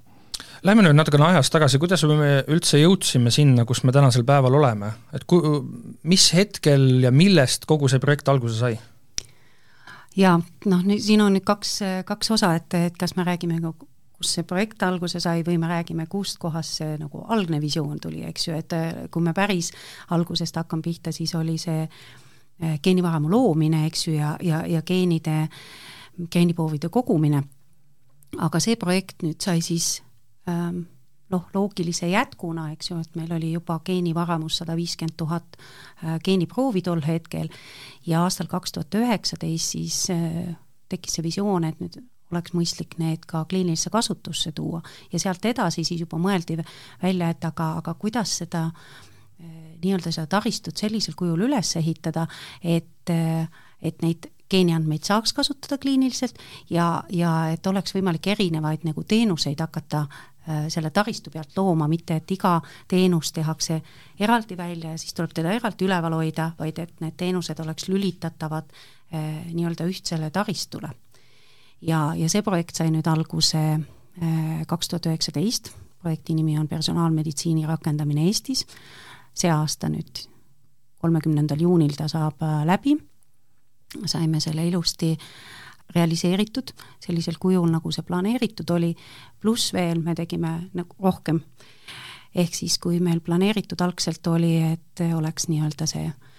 Lähme 0.62 0.84
nüüd 0.84 0.96
natukene 0.98 1.24
ajas 1.30 1.50
tagasi, 1.50 1.78
kuidas 1.80 2.04
me 2.04 2.42
üldse 2.52 2.80
jõudsime 2.82 3.32
sinna, 3.32 3.64
kus 3.64 3.82
me 3.84 3.94
tänasel 3.96 4.26
päeval 4.28 4.58
oleme, 4.60 4.92
et 5.16 5.24
ku-, 5.24 5.62
mis 6.02 6.30
hetkel 6.36 7.06
ja 7.06 7.12
millest 7.14 7.64
kogu 7.70 7.88
see 7.88 8.02
projekt 8.02 8.28
alguse 8.28 8.58
sai? 8.58 8.74
jaa, 10.16 10.40
noh, 10.66 10.82
nüüd 10.84 11.00
siin 11.00 11.22
on 11.22 11.32
nüüd 11.36 11.46
kaks, 11.46 11.78
kaks 12.04 12.34
osa, 12.36 12.54
et, 12.58 12.74
et 12.74 12.98
kas 12.98 13.14
me 13.16 13.24
räägime 13.24 13.60
kus 14.20 14.34
see 14.36 14.44
projekt 14.44 14.82
alguse 14.84 15.20
sai 15.22 15.40
või 15.46 15.56
me 15.60 15.68
räägime, 15.70 16.04
kust 16.12 16.36
kohast 16.42 16.82
see 16.82 16.96
nagu 17.00 17.22
algne 17.32 17.60
visioon 17.62 17.96
tuli, 18.02 18.20
eks 18.28 18.48
ju, 18.48 18.56
et 18.58 18.74
kui 19.10 19.24
me 19.24 19.32
päris 19.36 19.70
algusest 20.12 20.58
hakkame 20.60 20.84
pihta, 20.84 21.12
siis 21.12 21.32
oli 21.38 21.56
see 21.58 21.86
äh, 21.86 22.76
geenivaramu 22.84 23.30
loomine, 23.32 23.86
eks 23.88 24.06
ju, 24.08 24.18
ja, 24.18 24.34
ja, 24.44 24.60
ja 24.68 24.82
geenide, 24.84 25.46
geeniproovide 26.30 26.92
kogumine. 26.92 27.42
aga 28.38 28.60
see 28.60 28.76
projekt 28.76 29.24
nüüd 29.26 29.40
sai 29.42 29.60
siis 29.64 30.02
noh, 31.30 31.44
loogilise 31.54 32.08
jätkuna, 32.10 32.70
eks 32.74 32.90
ju, 32.90 33.00
et 33.00 33.18
meil 33.18 33.32
oli 33.36 33.52
juba 33.52 33.78
geenivaramus 33.86 34.60
sada 34.60 34.76
viiskümmend 34.78 35.16
tuhat 35.20 35.58
geeniproovi 36.24 36.82
tol 36.82 37.02
hetkel 37.06 37.50
ja 38.06 38.24
aastal 38.24 38.50
kaks 38.50 38.74
tuhat 38.74 38.98
üheksateist 38.98 39.76
siis 39.76 40.00
tekkis 40.90 41.18
see 41.18 41.26
visioon, 41.26 41.68
et 41.68 41.78
nüüd 41.82 42.00
oleks 42.30 42.54
mõistlik 42.54 42.96
need 42.98 43.26
ka 43.30 43.44
kliinilisse 43.50 43.90
kasutusse 43.90 44.52
tuua. 44.54 44.82
Ja 45.12 45.18
sealt 45.22 45.44
edasi 45.46 45.84
siis 45.86 46.02
juba 46.02 46.18
mõeldi 46.18 46.58
välja, 47.02 47.30
et 47.30 47.46
aga, 47.46 47.72
aga 47.82 47.94
kuidas 47.98 48.36
seda 48.42 48.68
nii-öelda 49.80 50.12
seda 50.12 50.28
taristut 50.30 50.76
sellisel 50.76 51.16
kujul 51.18 51.46
üles 51.48 51.72
ehitada, 51.80 52.26
et, 52.62 53.10
et 53.10 54.04
neid 54.04 54.28
geeniandmeid 54.50 55.06
saaks 55.06 55.32
kasutada 55.32 55.78
kliiniliselt 55.78 56.38
ja, 56.70 57.04
ja 57.14 57.32
et 57.54 57.66
oleks 57.70 57.94
võimalik 57.94 58.26
erinevaid 58.34 58.84
nagu 58.86 59.04
teenuseid 59.06 59.60
hakata 59.62 60.06
selle 60.68 60.90
taristu 60.90 61.30
pealt 61.30 61.52
looma, 61.56 61.88
mitte 61.88 62.16
et 62.16 62.30
iga 62.32 62.54
teenus 62.88 63.32
tehakse 63.32 63.80
eraldi 64.20 64.56
välja 64.56 64.94
ja 64.94 64.98
siis 64.98 65.14
tuleb 65.14 65.34
teda 65.36 65.52
eraldi 65.52 65.84
üleval 65.84 66.16
hoida, 66.16 66.50
vaid 66.58 66.78
et 66.80 67.00
need 67.04 67.16
teenused 67.20 67.60
oleks 67.60 67.88
lülitatavad 67.88 68.72
äh, 68.72 69.44
nii-öelda 69.52 69.84
ühtsele 69.84 70.30
taristule. 70.30 70.90
Ja, 71.80 72.10
ja 72.16 72.28
see 72.28 72.42
projekt 72.42 72.80
sai 72.80 72.90
nüüd 72.92 73.06
alguse 73.08 73.60
äh, 73.76 74.64
kaks 74.68 74.88
tuhat 74.88 75.06
üheksateist, 75.12 75.72
projekti 76.00 76.34
nimi 76.34 76.58
on 76.58 76.68
personaalmeditsiini 76.68 77.66
rakendamine 77.68 78.26
Eestis, 78.28 78.66
see 79.34 79.52
aasta 79.52 79.92
nüüd 79.92 80.24
kolmekümnendal 81.00 81.60
juunil 81.60 81.96
ta 81.96 82.08
saab 82.08 82.42
äh, 82.44 82.60
läbi, 82.68 82.96
saime 84.06 84.40
selle 84.40 84.66
ilusti 84.68 85.14
realiseeritud 85.94 86.72
sellisel 87.00 87.38
kujul, 87.40 87.68
nagu 87.70 87.92
see 87.92 88.06
planeeritud 88.06 88.70
oli, 88.70 88.94
pluss 89.40 89.72
veel 89.72 90.02
me 90.02 90.14
tegime 90.14 90.70
nagu 90.74 90.96
rohkem. 91.02 91.40
ehk 92.34 92.54
siis, 92.54 92.78
kui 92.78 93.00
meil 93.00 93.20
planeeritud 93.20 93.80
algselt 93.80 94.26
oli, 94.26 94.56
et 94.62 95.02
oleks 95.14 95.48
nii-öelda 95.48 95.86
see 95.90 96.06
äh, 96.06 96.30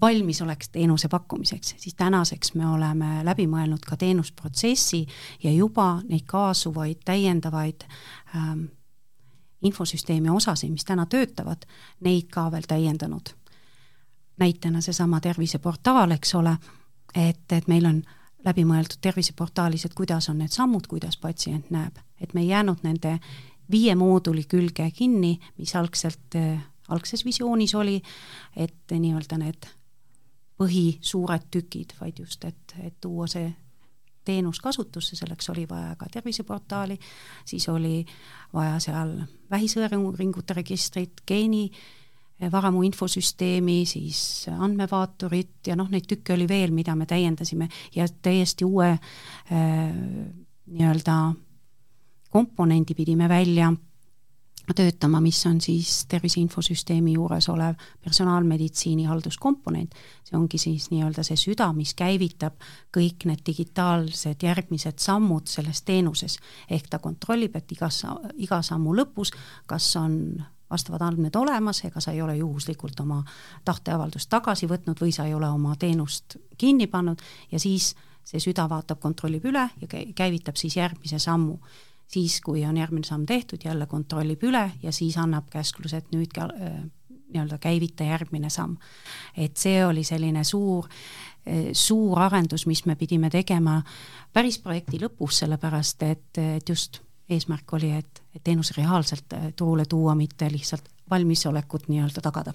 valmisolek 0.00 0.64
teenuse 0.72 1.08
pakkumiseks, 1.08 1.74
siis 1.78 1.94
tänaseks 1.94 2.54
me 2.54 2.66
oleme 2.66 3.24
läbi 3.24 3.46
mõelnud 3.46 3.84
ka 3.86 3.96
teenusprotsessi 3.96 5.06
ja 5.42 5.52
juba 5.52 6.00
neid 6.08 6.26
kaasuvaid 6.26 7.04
täiendavaid 7.04 7.86
ähm, 8.36 8.64
infosüsteemi 9.62 10.30
osasid, 10.30 10.72
mis 10.72 10.84
täna 10.84 11.06
töötavad, 11.06 11.66
neid 12.00 12.28
ka 12.30 12.50
veel 12.50 12.66
täiendanud. 12.68 13.34
näitena 14.38 14.80
seesama 14.80 15.20
terviseportaal, 15.20 16.10
eks 16.10 16.34
ole, 16.34 16.56
et, 17.14 17.52
et 17.52 17.68
meil 17.68 17.86
on 17.86 18.02
läbi 18.02 18.23
mõeldud 18.44 19.00
terviseportaalis, 19.00 19.86
et 19.86 19.94
kuidas 19.94 20.28
on 20.28 20.38
need 20.38 20.52
sammud, 20.52 20.86
kuidas 20.86 21.16
patsient 21.16 21.70
näeb, 21.70 21.96
et 22.20 22.34
me 22.34 22.42
ei 22.42 22.48
jäänud 22.48 22.84
nende 22.84 23.18
viie 23.70 23.94
mooduli 23.94 24.44
külge 24.44 24.90
kinni, 24.90 25.38
mis 25.58 25.74
algselt 25.76 26.36
äh, 26.36 26.60
algses 26.88 27.24
visioonis 27.24 27.74
oli, 27.74 28.02
et 28.56 28.92
nii-öelda 28.92 29.38
need 29.40 29.68
põhisuured 30.60 31.48
tükid, 31.50 31.96
vaid 32.00 32.18
just, 32.18 32.44
et, 32.44 32.76
et 32.84 32.94
tuua 33.00 33.26
see 33.26 33.48
teenus 34.24 34.60
kasutusse, 34.60 35.16
selleks 35.16 35.50
oli 35.50 35.66
vaja 35.68 35.96
ka 36.00 36.06
terviseportaali, 36.12 36.98
siis 37.44 37.68
oli 37.68 38.04
vaja 38.54 38.78
seal 38.80 39.18
vähisõeringute 39.50 40.56
registrit, 40.56 41.20
geeni 41.26 41.66
eh, 41.66 42.03
varamu 42.52 42.82
infosüsteemi, 42.82 43.84
siis 43.86 44.48
andmevaaturit 44.50 45.70
ja 45.70 45.76
noh, 45.78 45.88
neid 45.90 46.06
tükke 46.10 46.34
oli 46.34 46.48
veel, 46.50 46.74
mida 46.74 46.96
me 46.98 47.06
täiendasime 47.06 47.68
ja 47.94 48.06
täiesti 48.08 48.66
uue 48.66 48.90
äh, 48.90 49.00
nii-öelda 50.66 51.18
komponendi 52.34 52.94
pidime 52.94 53.28
välja 53.28 53.72
töötama, 54.72 55.20
mis 55.20 55.46
on 55.46 55.60
siis 55.60 56.06
tervise 56.08 56.40
infosüsteemi 56.40 57.12
juures 57.12 57.48
olev 57.52 57.74
personaalmeditsiini 58.04 59.04
halduskomponent. 59.04 59.94
see 60.24 60.38
ongi 60.38 60.58
siis 60.58 60.88
nii-öelda 60.90 61.22
see 61.22 61.36
süda, 61.36 61.68
mis 61.76 61.92
käivitab 61.94 62.56
kõik 62.96 63.26
need 63.28 63.44
digitaalsed 63.46 64.42
järgmised 64.42 64.98
sammud 64.98 65.46
selles 65.46 65.82
teenuses. 65.82 66.38
ehk 66.70 66.88
ta 66.88 66.98
kontrollib, 66.98 67.56
et 67.56 67.72
igas, 67.72 68.04
iga 68.36 68.62
sammu 68.62 68.96
lõpus, 68.96 69.34
kas 69.66 69.96
on 69.96 70.44
vastavad 70.74 71.06
andmed 71.06 71.36
olemas, 71.38 71.84
ega 71.86 72.02
sa 72.02 72.12
ei 72.12 72.22
ole 72.22 72.36
juhuslikult 72.40 73.00
oma 73.00 73.22
tahteavaldust 73.64 74.30
tagasi 74.30 74.68
võtnud 74.70 75.00
või 75.00 75.14
sa 75.14 75.28
ei 75.28 75.34
ole 75.34 75.48
oma 75.48 75.76
teenust 75.78 76.36
kinni 76.58 76.90
pannud 76.90 77.22
ja 77.52 77.62
siis 77.62 77.94
see 78.24 78.40
süda 78.40 78.68
vaatab, 78.68 79.00
kontrollib 79.00 79.44
üle 79.46 79.68
ja 79.80 80.04
käivitab 80.16 80.56
siis 80.56 80.78
järgmise 80.80 81.18
sammu 81.20 81.58
siis, 82.14 82.40
kui 82.40 82.64
on 82.64 82.76
järgmine 82.76 83.06
samm 83.06 83.26
tehtud, 83.26 83.64
jälle 83.64 83.86
kontrollib 83.86 84.42
üle 84.44 84.70
ja 84.82 84.92
siis 84.92 85.16
annab 85.18 85.48
käskluse, 85.50 86.02
et 86.02 86.12
nüüd 86.14 86.36
äh, 86.38 86.82
nii-öelda 87.34 87.58
käivita 87.58 88.04
järgmine 88.04 88.50
samm. 88.50 88.76
et 89.36 89.56
see 89.56 89.84
oli 89.86 90.04
selline 90.04 90.44
suur, 90.44 90.88
äh, 91.48 91.72
suur 91.72 92.20
arendus, 92.20 92.66
mis 92.66 92.84
me 92.86 92.96
pidime 92.96 93.30
tegema 93.30 93.82
päris 94.32 94.58
projekti 94.58 95.00
lõpus, 95.02 95.42
sellepärast 95.44 96.02
et, 96.02 96.38
et 96.38 96.68
just 96.68 97.03
eesmärk 97.28 97.72
oli, 97.72 97.90
et, 97.90 98.22
et 98.34 98.44
teenus 98.44 98.72
reaalselt 98.76 99.32
äh, 99.32 99.52
turule 99.56 99.84
tuua, 99.88 100.14
mitte 100.14 100.48
lihtsalt 100.52 100.88
valmisolekut 101.10 101.88
nii-öelda 101.88 102.20
tagada. 102.20 102.54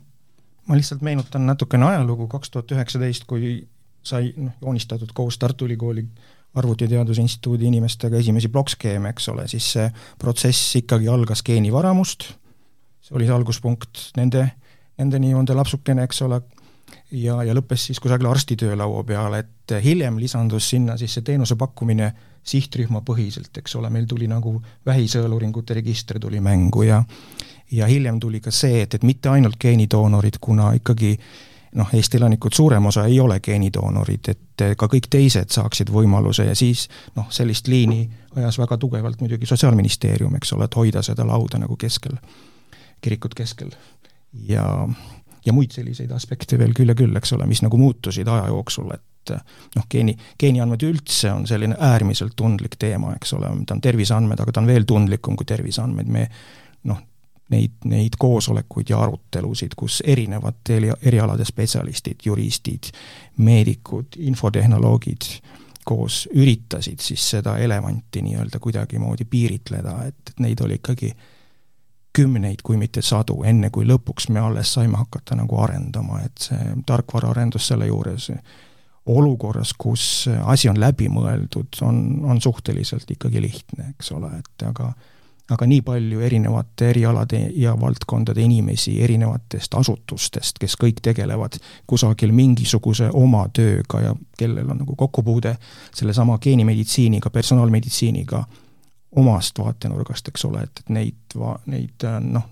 ma 0.68 0.76
lihtsalt 0.76 1.02
meenutan 1.02 1.46
natukene 1.46 1.86
ajalugu, 1.86 2.28
kaks 2.28 2.52
tuhat 2.52 2.72
üheksateist, 2.72 3.26
kui 3.28 3.68
sai 4.04 4.34
noh, 4.38 4.54
joonistatud 4.62 5.12
koos 5.14 5.38
Tartu 5.38 5.66
Ülikooli 5.66 6.06
Arvutiteaduse 6.56 7.22
Instituudi 7.22 7.66
inimestega 7.66 8.18
esimesi 8.18 8.50
plokskeeme, 8.50 9.10
eks 9.10 9.30
ole, 9.30 9.48
siis 9.48 9.72
see 9.74 9.90
protsess 10.20 10.76
ikkagi 10.80 11.08
algas 11.08 11.44
geenivaramust, 11.46 12.26
see 13.06 13.18
oli 13.18 13.28
see 13.30 13.36
alguspunkt 13.36 14.08
nende, 14.18 14.48
nende 14.98 15.20
nii-öelda 15.22 15.58
lapsukene, 15.58 16.08
eks 16.10 16.24
ole, 16.26 16.42
ja, 17.12 17.40
ja 17.44 17.56
lõppes 17.58 17.90
siis 17.90 18.00
kusagil 18.00 18.30
arsti 18.30 18.58
töölaua 18.60 19.04
peal, 19.04 19.34
et 19.40 19.76
hiljem 19.84 20.20
lisandus 20.20 20.70
sinna 20.70 20.98
siis 20.98 21.14
see 21.18 21.26
teenuse 21.26 21.58
pakkumine 21.60 22.12
sihtrühmapõhiselt, 22.50 23.52
eks 23.62 23.76
ole, 23.76 23.90
meil 23.94 24.08
tuli 24.10 24.28
nagu 24.28 24.56
vähisõeluuringute 24.86 25.78
register 25.78 26.20
tuli 26.20 26.40
mängu 26.42 26.84
ja 26.88 27.04
ja 27.72 27.88
hiljem 27.88 28.20
tuli 28.20 28.40
ka 28.42 28.52
see, 28.52 28.82
et, 28.82 28.94
et 28.94 29.04
mitte 29.04 29.30
ainult 29.30 29.60
geenidoonorid, 29.62 30.40
kuna 30.42 30.72
ikkagi 30.74 31.14
noh, 31.78 31.90
Eesti 31.94 32.18
elanikud, 32.18 32.54
suurem 32.56 32.86
osa 32.90 33.06
ei 33.06 33.20
ole 33.20 33.40
geenidoonorid, 33.46 34.30
et 34.32 34.64
ka 34.78 34.88
kõik 34.90 35.10
teised 35.10 35.54
saaksid 35.54 35.92
võimaluse 35.94 36.48
ja 36.48 36.56
siis 36.58 36.88
noh, 37.16 37.28
sellist 37.34 37.68
liini 37.70 38.02
ajas 38.36 38.58
väga 38.60 38.78
tugevalt 38.78 39.22
muidugi 39.22 39.46
Sotsiaalministeerium, 39.46 40.36
eks 40.40 40.54
ole, 40.58 40.66
et 40.66 40.78
hoida 40.80 41.04
seda 41.06 41.28
lauda 41.28 41.62
nagu 41.62 41.78
keskel, 41.78 42.18
kirikut 43.02 43.38
keskel. 43.38 43.72
ja, 44.50 44.66
ja 45.46 45.54
muid 45.54 45.72
selliseid 45.76 46.12
aspekte 46.12 46.60
veel 46.60 46.74
küll 46.78 46.92
ja 46.92 46.96
küll, 46.98 47.16
eks 47.18 47.34
ole, 47.38 47.48
mis 47.50 47.64
nagu 47.66 47.78
muutusid 47.78 48.28
aja 48.28 48.48
jooksul, 48.52 48.92
et 48.96 49.36
noh, 49.76 49.86
geeni, 49.92 50.16
geeniandmed 50.40 50.84
üldse 50.88 51.32
on 51.34 51.46
selline 51.48 51.78
äärmiselt 51.80 52.36
tundlik 52.40 52.80
teema, 52.80 53.14
eks 53.18 53.36
ole, 53.38 53.52
ta 53.66 53.78
on 53.78 53.84
terviseandmed, 53.84 54.42
aga 54.42 54.56
ta 54.56 54.64
on 54.64 54.70
veel 54.70 54.88
tundlikum 54.90 55.38
kui 55.38 55.48
terviseandmed, 55.50 56.10
me 56.10 56.26
noh, 56.90 57.02
neid, 57.54 57.80
neid 57.90 58.18
koosolekuid 58.20 58.90
ja 58.90 59.00
arutelusid, 59.04 59.76
kus 59.78 60.02
erinevad 60.06 60.70
eri, 60.70 60.92
erialade 61.02 61.46
spetsialistid, 61.46 62.22
juristid, 62.26 62.92
meedikud, 63.46 64.20
infotehnoloogid 64.30 65.32
koos 65.90 66.28
üritasid 66.36 67.02
siis 67.02 67.24
seda 67.32 67.56
elevanti 67.58 68.22
nii-öelda 68.22 68.60
kuidagimoodi 68.62 69.26
piiritleda, 69.26 69.96
et, 70.06 70.20
et 70.30 70.42
neid 70.44 70.62
oli 70.62 70.78
ikkagi 70.78 71.10
kümneid, 72.20 72.64
kui 72.64 72.78
mitte 72.78 73.04
sadu, 73.06 73.42
enne 73.48 73.70
kui 73.72 73.88
lõpuks 73.88 74.30
me 74.34 74.42
alles 74.44 74.74
saime 74.76 75.00
hakata 75.00 75.38
nagu 75.40 75.60
arendama, 75.64 76.24
et 76.26 76.50
see 76.50 76.74
tarkvaraarendus 76.88 77.70
selle 77.72 77.88
juures 77.88 78.32
olukorras, 79.10 79.72
kus 79.78 80.04
asi 80.44 80.70
on 80.70 80.80
läbi 80.80 81.08
mõeldud, 81.10 81.80
on, 81.88 82.02
on 82.30 82.42
suhteliselt 82.44 83.10
ikkagi 83.10 83.42
lihtne, 83.42 83.94
eks 83.96 84.12
ole, 84.18 84.34
et 84.42 84.68
aga 84.68 84.92
aga 85.50 85.66
nii 85.66 85.82
palju 85.82 86.22
erinevate 86.22 86.92
erialade 86.92 87.40
ja 87.58 87.74
valdkondade 87.82 88.42
inimesi 88.46 89.00
erinevatest 89.02 89.74
asutustest, 89.80 90.60
kes 90.62 90.76
kõik 90.78 91.02
tegelevad 91.02 91.58
kusagil 91.90 92.34
mingisuguse 92.38 93.10
oma 93.18 93.48
tööga 93.54 94.04
ja 94.04 94.16
kellel 94.38 94.70
on 94.70 94.84
nagu 94.84 94.96
kokkupuude 94.96 95.56
sellesama 95.96 96.38
geenimeditsiiniga, 96.44 97.34
personaalmeditsiiniga 97.34 98.44
omast 99.16 99.60
vaatenurgast, 99.60 100.28
eks 100.28 100.46
ole, 100.46 100.64
et, 100.64 100.84
et 100.84 100.90
neid, 100.94 101.38
neid 101.66 102.08
noh, 102.22 102.50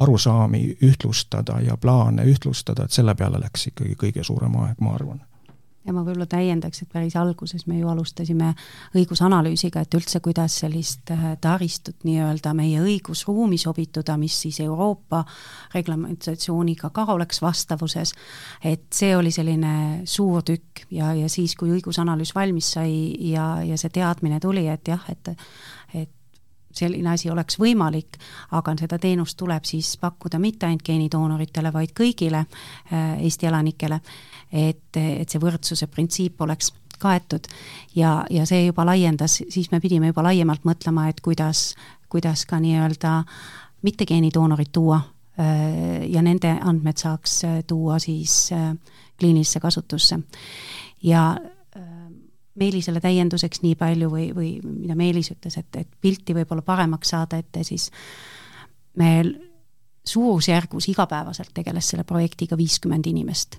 arusaami 0.00 0.76
ühtlustada 0.82 1.60
ja 1.60 1.76
plaane 1.76 2.24
ühtlustada, 2.24 2.84
et 2.84 2.96
selle 2.96 3.14
peale 3.14 3.40
läks 3.40 3.68
ikkagi 3.70 3.98
kõige 4.00 4.24
suurem 4.24 4.56
aeg, 4.62 4.80
ma 4.80 4.94
arvan. 4.96 5.20
Ja 5.80 5.94
ma 5.96 6.02
võib-olla 6.04 6.26
täiendaks, 6.28 6.82
et 6.82 6.90
päris 6.92 7.14
alguses 7.16 7.62
me 7.64 7.78
ju 7.78 7.88
alustasime 7.88 8.50
õigusanalüüsiga, 9.00 9.80
et 9.80 9.94
üldse, 9.96 10.20
kuidas 10.20 10.58
sellist 10.60 11.08
äh, 11.08 11.22
taristut 11.40 12.04
nii-öelda 12.04 12.52
meie 12.56 12.82
õigusruumi 12.84 13.56
sobituda, 13.58 14.18
mis 14.20 14.36
siis 14.42 14.58
Euroopa 14.60 15.22
reglamentatsiooniga 15.72 16.92
ka 16.92 17.06
oleks 17.14 17.40
vastavuses, 17.40 18.12
et 18.60 18.84
see 18.92 19.16
oli 19.16 19.32
selline 19.32 19.72
suur 20.04 20.44
tükk 20.44 20.84
ja, 20.92 21.14
ja 21.16 21.32
siis, 21.32 21.56
kui 21.56 21.72
õigusanalüüs 21.78 22.34
valmis 22.36 22.74
sai 22.76 22.92
ja, 23.32 23.54
ja 23.64 23.80
see 23.80 23.96
teadmine 23.96 24.36
tuli, 24.40 24.68
et 24.68 24.92
jah, 24.92 25.08
et 25.08 25.32
selline 26.72 27.10
asi 27.10 27.30
oleks 27.30 27.58
võimalik, 27.60 28.18
aga 28.56 28.74
seda 28.78 28.98
teenust 28.98 29.36
tuleb 29.38 29.64
siis 29.68 29.96
pakkuda 30.00 30.38
mitte 30.38 30.68
ainult 30.68 30.84
geenidoonoritele, 30.86 31.72
vaid 31.72 31.94
kõigile 31.96 32.44
äh, 32.44 33.16
Eesti 33.20 33.48
elanikele, 33.50 34.00
et, 34.52 34.96
et 34.96 35.28
see 35.28 35.42
võrdsuse 35.42 35.90
printsiip 35.90 36.40
oleks 36.40 36.72
kaetud 37.00 37.48
ja, 37.96 38.24
ja 38.30 38.44
see 38.46 38.66
juba 38.66 38.84
laiendas, 38.86 39.40
siis 39.48 39.70
me 39.72 39.80
pidime 39.80 40.12
juba 40.12 40.24
laiemalt 40.28 40.66
mõtlema, 40.68 41.08
et 41.08 41.20
kuidas, 41.24 41.74
kuidas 42.12 42.44
ka 42.46 42.60
nii-öelda 42.60 43.22
mitte 43.82 44.06
geenidoonorid 44.06 44.72
tuua 44.72 45.00
äh, 45.00 46.04
ja 46.10 46.22
nende 46.22 46.56
andmed 46.60 47.00
saaks 47.00 47.44
äh, 47.48 47.62
tuua 47.66 47.98
siis 47.98 48.50
kliinilisse 49.20 49.60
kasutusse. 49.60 50.18
ja 51.02 51.36
Meelisele 52.58 53.00
täienduseks 53.00 53.62
nii 53.62 53.76
palju 53.78 54.08
või, 54.10 54.30
või 54.34 54.48
mida 54.64 54.96
Meelis 54.98 55.30
ütles, 55.30 55.56
et, 55.60 55.76
et 55.76 55.88
pilti 56.00 56.34
võib-olla 56.34 56.64
paremaks 56.66 57.12
saada, 57.14 57.38
et 57.38 57.60
siis 57.62 57.90
me 58.98 59.10
suurusjärgus 60.04 60.88
igapäevaselt 60.88 61.50
tegeles 61.54 61.88
selle 61.92 62.04
projektiga 62.04 62.56
viiskümmend 62.56 63.06
inimest. 63.06 63.56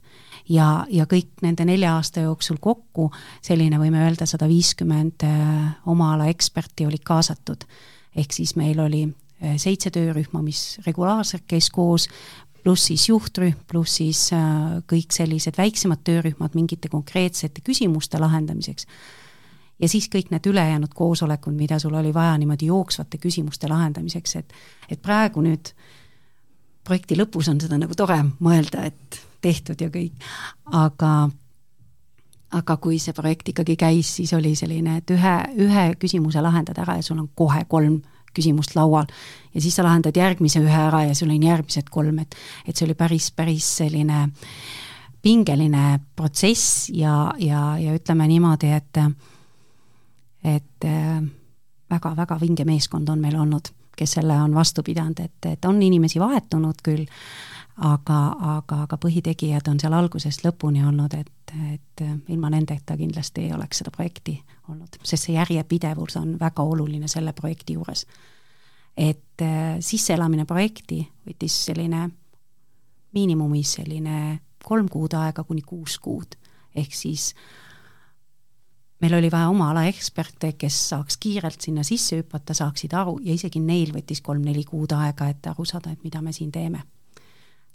ja, 0.49 0.85
ja 0.89 1.05
kõik 1.05 1.43
nende 1.45 1.65
nelja 1.65 1.95
aasta 1.95 2.25
jooksul 2.25 2.57
kokku 2.59 3.11
selline, 3.41 3.77
võime 3.79 4.01
öelda, 4.03 4.25
sada 4.25 4.47
viiskümmend 4.49 5.23
äh, 5.27 5.67
oma 5.85 6.13
ala 6.15 6.27
eksperti 6.33 6.85
olid 6.85 7.03
kaasatud. 7.05 7.65
ehk 8.15 8.33
siis 8.33 8.55
meil 8.55 8.79
oli 8.79 9.03
äh, 9.05 9.55
seitse 9.57 9.91
töörühma, 9.91 10.41
mis 10.41 10.79
regulaarselt 10.85 11.45
käis 11.47 11.69
koos, 11.69 12.09
pluss 12.63 12.85
siis 12.91 13.07
juhtrühm, 13.09 13.57
pluss 13.67 13.97
siis 14.01 14.27
äh, 14.33 14.81
kõik 14.89 15.15
sellised 15.15 15.57
väiksemad 15.57 16.03
töörühmad 16.05 16.55
mingite 16.57 16.89
konkreetsete 16.89 17.63
küsimuste 17.65 18.19
lahendamiseks. 18.21 18.85
ja 19.79 19.89
siis 19.89 20.09
kõik 20.13 20.29
need 20.29 20.45
ülejäänud 20.45 20.93
koosolekud, 20.93 21.53
mida 21.57 21.79
sul 21.79 21.93
oli 21.93 22.13
vaja 22.13 22.37
niimoodi 22.37 22.69
jooksvate 22.69 23.17
küsimuste 23.17 23.69
lahendamiseks, 23.69 24.35
et 24.35 24.53
et 24.89 25.01
praegu 25.01 25.41
nüüd 25.41 25.73
projekti 26.83 27.17
lõpus 27.17 27.49
on 27.49 27.61
seda 27.61 27.77
nagu 27.77 27.95
tore 27.95 28.19
mõelda, 28.39 28.85
et 28.85 29.21
tehtud 29.41 29.81
ja 29.81 29.89
kõik, 29.89 30.13
aga 30.65 31.29
aga 32.51 32.77
kui 32.83 32.99
see 32.99 33.15
projekt 33.15 33.53
ikkagi 33.53 33.77
käis, 33.79 34.15
siis 34.17 34.33
oli 34.35 34.55
selline, 34.59 34.97
et 34.99 35.11
ühe, 35.15 35.35
ühe 35.65 35.85
küsimuse 35.99 36.41
lahendad 36.43 36.77
ära 36.83 36.97
ja 36.99 37.05
sul 37.05 37.21
on 37.21 37.29
kohe 37.35 37.63
kolm 37.71 38.01
küsimust 38.33 38.75
laual. 38.75 39.09
ja 39.53 39.61
siis 39.61 39.75
sa 39.75 39.83
lahendad 39.83 40.17
järgmise 40.17 40.59
ühe 40.59 40.79
ära 40.87 41.03
ja 41.07 41.15
sul 41.15 41.29
on 41.29 41.43
järgmised 41.43 41.89
kolm, 41.91 42.19
et, 42.19 42.35
et 42.67 42.75
see 42.75 42.85
oli 42.85 42.95
päris, 42.95 43.31
päris 43.31 43.67
selline 43.81 44.29
pingeline 45.21 45.99
protsess 46.15 46.89
ja, 46.89 47.33
ja, 47.37 47.77
ja 47.77 47.93
ütleme 47.93 48.27
niimoodi, 48.27 48.71
et, 48.73 48.97
et 50.43 50.87
väga-väga 51.91 52.39
vinge 52.41 52.65
meeskond 52.65 53.09
on 53.09 53.21
meil 53.21 53.37
olnud, 53.37 53.69
kes 53.97 54.17
selle 54.17 54.37
on 54.41 54.55
vastu 54.55 54.83
pidanud, 54.83 55.19
et, 55.19 55.49
et 55.51 55.65
on 55.69 55.81
inimesi 55.81 56.19
vahetunud 56.19 56.81
küll, 56.83 57.05
aga, 57.77 58.19
aga, 58.55 58.81
aga 58.87 58.97
põhitegijad 59.01 59.69
on 59.71 59.79
seal 59.81 59.93
algusest 59.97 60.45
lõpuni 60.45 60.83
olnud, 60.87 61.13
et, 61.17 61.53
et 61.73 62.05
ilma 62.33 62.49
nendeta 62.53 62.97
kindlasti 62.97 63.47
ei 63.47 63.53
oleks 63.53 63.83
seda 63.83 63.93
projekti 63.93 64.39
olnud, 64.71 64.99
sest 65.03 65.27
see 65.27 65.35
järjepidevus 65.35 66.17
on 66.21 66.35
väga 66.39 66.63
oluline 66.63 67.07
selle 67.11 67.33
projekti 67.33 67.77
juures. 67.79 68.05
et 68.97 69.41
äh, 69.41 69.77
sisseelamine 69.79 70.45
projekti 70.45 71.03
võttis 71.27 71.65
selline 71.65 72.09
miinimumis 73.13 73.75
selline 73.79 74.39
kolm 74.63 74.87
kuud 74.91 75.15
aega 75.17 75.43
kuni 75.43 75.63
kuus 75.65 75.97
kuud, 75.99 76.37
ehk 76.75 76.93
siis 76.95 77.31
meil 79.01 79.15
oli 79.17 79.31
vaja 79.33 79.49
oma 79.49 79.71
ala 79.71 79.87
eksperte, 79.89 80.53
kes 80.59 80.77
saaks 80.91 81.17
kiirelt 81.21 81.61
sinna 81.61 81.83
sisse 81.87 82.19
hüpata, 82.21 82.53
saaksid 82.57 82.93
aru 82.97 83.17
ja 83.25 83.33
isegi 83.33 83.61
neil 83.63 83.93
võttis 83.95 84.21
kolm-neli 84.21 84.63
kuud 84.67 84.93
aega, 84.95 85.31
et 85.31 85.51
aru 85.51 85.65
saada, 85.65 85.93
et 85.93 86.03
mida 86.05 86.21
me 86.21 86.33
siin 86.35 86.51
teeme. 86.51 86.83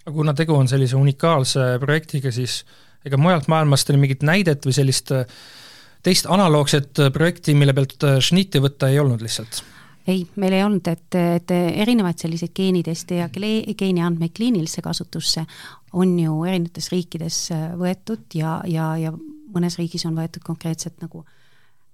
aga 0.06 0.14
kuna 0.14 0.34
tegu 0.34 0.54
on 0.54 0.68
sellise 0.70 0.96
unikaalse 0.96 1.78
projektiga, 1.82 2.30
siis 2.32 2.60
ega 3.04 3.18
mujalt 3.18 3.48
maailmast 3.50 3.88
teil 3.88 3.98
mingit 3.98 4.22
näidet 4.22 4.66
või 4.66 4.74
sellist 4.76 5.10
äh, 5.12 5.26
teist 6.06 6.28
analoogset 6.30 7.00
äh, 7.02 7.10
projekti, 7.12 7.54
mille 7.58 7.74
pealt 7.74 8.04
äh, 8.06 8.20
šnitti 8.22 8.62
võtta 8.62 8.90
ei 8.92 9.00
olnud 9.02 9.24
lihtsalt? 9.24 9.62
ei, 10.06 10.20
meil 10.38 10.54
ei 10.54 10.62
olnud, 10.62 10.86
et, 10.86 11.16
et 11.18 11.50
erinevaid 11.50 12.20
selliseid 12.22 12.52
geeniteste 12.54 13.16
ja 13.18 13.26
geeniandmeid 13.34 14.30
kliinilisse 14.36 14.84
kasutusse 14.84 15.42
on 15.98 16.12
ju 16.20 16.44
erinevates 16.46 16.92
riikides 16.92 17.40
äh, 17.56 17.68
võetud 17.80 18.36
ja, 18.38 18.60
ja, 18.70 18.92
ja 19.02 19.10
mõnes 19.54 19.78
riigis 19.80 20.06
on 20.06 20.14
võetud 20.18 20.46
konkreetselt 20.46 21.00
nagu 21.02 21.24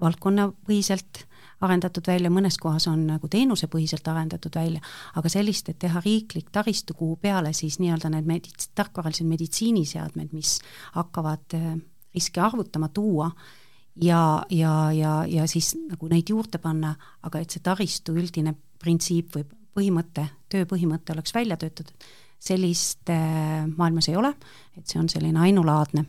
valdkonnapõhiselt 0.02 1.22
arendatud 1.62 2.08
välja, 2.10 2.28
mõnes 2.34 2.56
kohas 2.58 2.88
on 2.90 3.06
nagu 3.06 3.30
teenusepõhiselt 3.30 4.08
arendatud 4.10 4.56
välja, 4.58 4.82
aga 5.16 5.30
sellist, 5.30 5.70
et 5.70 5.78
teha 5.80 6.02
riiklik 6.02 6.50
taristu, 6.52 6.96
kuhu 6.98 7.16
peale 7.22 7.54
siis 7.54 7.78
nii-öelda 7.78 8.10
need 8.12 8.26
medits-, 8.28 8.72
tarkvaralised 8.74 9.28
meditsiiniseadmed, 9.30 10.34
mis 10.34 10.56
hakkavad 10.98 11.54
riske 12.12 12.42
arvutama, 12.42 12.90
tuua, 12.90 13.30
ja, 14.00 14.42
ja, 14.50 14.92
ja, 14.92 15.24
ja 15.28 15.46
siis 15.50 15.74
nagu 15.88 16.08
neid 16.08 16.30
juurde 16.30 16.58
panna, 16.62 16.94
aga 17.22 17.42
et 17.42 17.50
see 17.50 17.64
taristu 17.64 18.16
üldine 18.16 18.54
printsiip 18.82 19.36
või 19.36 19.46
põhimõte, 19.72 20.26
tööpõhimõte 20.52 21.14
oleks 21.14 21.34
välja 21.34 21.56
töötatud, 21.56 21.94
sellist 22.42 23.10
äh, 23.12 23.62
maailmas 23.76 24.08
ei 24.10 24.18
ole, 24.18 24.34
et 24.76 24.86
see 24.88 25.00
on 25.00 25.08
selline 25.12 25.40
ainulaadne 25.40 26.04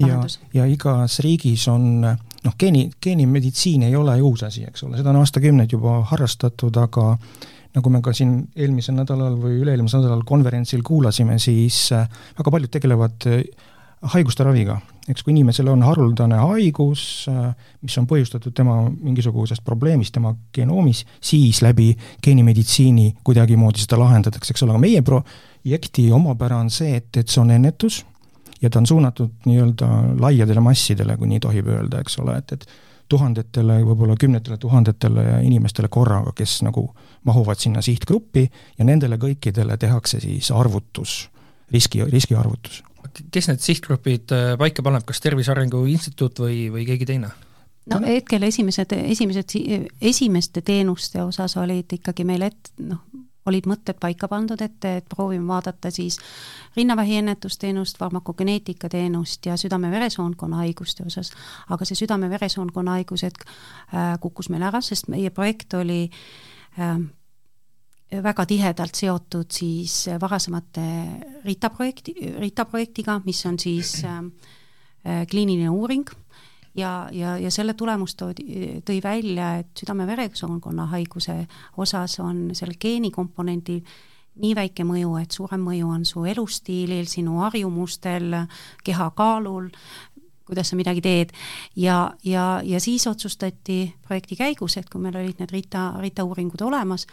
ja, 0.00 0.20
ja 0.54 0.66
igas 0.70 1.18
riigis 1.24 1.66
on 1.70 2.02
noh, 2.02 2.54
geeni, 2.58 2.88
geenimeditsiin 3.02 3.86
ei 3.88 3.96
ole 3.96 4.16
uus 4.22 4.44
asi, 4.46 4.64
eks 4.68 4.86
ole, 4.86 4.98
seda 4.98 5.12
on 5.12 5.20
aastakümneid 5.22 5.74
juba 5.74 6.00
harrastatud, 6.10 6.76
aga 6.80 7.14
nagu 7.74 7.90
me 7.90 8.00
ka 8.04 8.14
siin 8.14 8.36
eelmisel 8.54 8.96
nädalal 8.98 9.36
või 9.40 9.58
üle-eelmisel 9.62 10.02
nädalal 10.02 10.24
konverentsil 10.26 10.82
kuulasime, 10.86 11.38
siis 11.42 11.86
äh, 11.94 12.08
väga 12.38 12.54
paljud 12.54 12.74
tegelevad 12.74 13.28
äh, 13.30 13.42
haiguste 14.14 14.46
raviga, 14.46 14.78
eks 15.08 15.24
kui 15.24 15.34
inimesel 15.34 15.68
on 15.68 15.82
haruldane 15.84 16.38
haigus, 16.40 17.26
mis 17.84 17.98
on 18.00 18.06
põhjustatud 18.08 18.54
tema 18.56 18.78
mingisugusest 18.88 19.64
probleemist 19.64 20.14
tema 20.16 20.32
genoomis, 20.54 21.04
siis 21.20 21.60
läbi 21.64 21.90
geenimeditsiini 22.24 23.10
kuidagimoodi 23.24 23.84
seda 23.84 23.98
lahendatakse, 24.00 24.54
eks 24.54 24.64
ole, 24.64 24.74
aga 24.74 24.84
meie 24.84 25.02
projekti 25.04 26.08
omapära 26.14 26.62
on 26.62 26.72
see, 26.72 26.96
et, 27.02 27.10
et 27.20 27.28
see 27.28 27.42
on 27.42 27.52
ennetus 27.54 28.00
ja 28.62 28.70
ta 28.70 28.80
on 28.80 28.88
suunatud 28.88 29.44
nii-öelda 29.44 29.90
laiadele 30.24 30.64
massidele, 30.64 31.18
kui 31.20 31.28
nii 31.28 31.42
tohib 31.44 31.68
öelda, 31.68 32.00
eks 32.00 32.18
ole, 32.24 32.38
et, 32.40 32.56
et 32.56 32.66
tuhandetele, 33.12 33.82
võib-olla 33.84 34.16
kümnetele 34.16 34.56
tuhandetele 34.58 35.26
inimestele 35.44 35.90
korraga, 35.92 36.32
kes 36.36 36.62
nagu 36.64 36.86
mahuvad 37.28 37.60
sinna 37.60 37.84
sihtgruppi 37.84 38.46
ja 38.78 38.88
nendele 38.88 39.20
kõikidele 39.20 39.76
tehakse 39.76 40.22
siis 40.24 40.48
arvutus, 40.54 41.26
riski, 41.72 42.00
riskiarvutus 42.08 42.80
kes 43.32 43.50
need 43.50 43.64
sihtgrupid 43.64 44.32
äh, 44.34 44.54
paika 44.60 44.84
paneb, 44.86 45.04
kas 45.08 45.20
Tervise 45.24 45.52
Arengu 45.54 45.84
Instituut 45.90 46.40
või, 46.44 46.68
või 46.72 46.86
keegi 46.88 47.08
teine? 47.14 47.32
no 47.90 48.00
hetkel 48.06 48.42
esimesed, 48.42 48.94
esimesed, 48.96 49.54
esimeste 50.00 50.62
teenuste 50.64 51.22
osas 51.22 51.56
olid 51.60 51.92
ikkagi 51.98 52.24
meil 52.24 52.46
et-, 52.46 52.70
noh, 52.80 53.02
olid 53.46 53.66
mõtted 53.68 53.98
paika 54.00 54.28
pandud, 54.28 54.60
et, 54.64 54.78
et 54.88 55.08
proovime 55.08 55.46
vaadata 55.48 55.90
siis 55.92 56.16
rinnavähi 56.76 57.18
ennetusteenust, 57.20 57.98
farmakogeneetika 58.00 58.88
teenust 58.88 59.46
ja 59.46 59.58
südame-veresoonkonna 59.60 60.62
haiguste 60.62 61.04
osas. 61.06 61.32
aga 61.68 61.84
see 61.84 61.98
südame-veresoonkonna 62.00 62.98
haigused 62.98 63.44
äh, 63.44 64.14
kukkus 64.20 64.48
meil 64.48 64.64
ära, 64.64 64.80
sest 64.80 65.12
meie 65.12 65.30
projekt 65.30 65.76
oli 65.76 66.08
äh, 66.08 66.96
väga 68.10 68.46
tihedalt 68.46 68.94
seotud 68.94 69.50
siis 69.50 70.08
varasemate 70.20 70.84
RITA 71.44 71.70
projekti, 71.70 72.14
RITA 72.38 72.64
projektiga, 72.64 73.20
mis 73.24 73.46
on 73.46 73.58
siis 73.58 73.96
äh, 74.04 75.26
kliiniline 75.30 75.70
uuring. 75.70 76.06
Ja, 76.74 77.08
ja, 77.12 77.36
ja 77.38 77.50
selle 77.54 77.76
tulemus 77.78 78.16
toodi, 78.18 78.80
tõi 78.82 78.96
välja, 79.02 79.52
et 79.62 79.78
südame-veresoonkonna 79.78 80.88
haiguse 80.90 81.36
osas 81.78 82.18
on 82.18 82.48
selle 82.50 82.74
geenikomponendi 82.82 83.76
nii 84.42 84.56
väike 84.58 84.82
mõju, 84.86 85.12
et 85.20 85.30
suurem 85.30 85.62
mõju 85.62 85.92
on 85.94 86.02
su 86.08 86.24
elustiilil, 86.26 87.06
sinu 87.06 87.38
harjumustel, 87.44 88.34
kehakaalul, 88.84 89.68
kuidas 90.48 90.72
sa 90.72 90.76
midagi 90.76 91.04
teed. 91.04 91.32
Ja, 91.78 92.10
ja, 92.26 92.60
ja 92.66 92.80
siis 92.82 93.06
otsustati 93.06 93.94
projekti 94.02 94.36
käigus, 94.36 94.76
et 94.76 94.90
kui 94.90 95.00
meil 95.00 95.16
olid 95.20 95.38
need 95.38 95.54
RITA, 95.54 95.92
RITA 96.02 96.26
uuringud 96.26 96.66
olemas, 96.66 97.06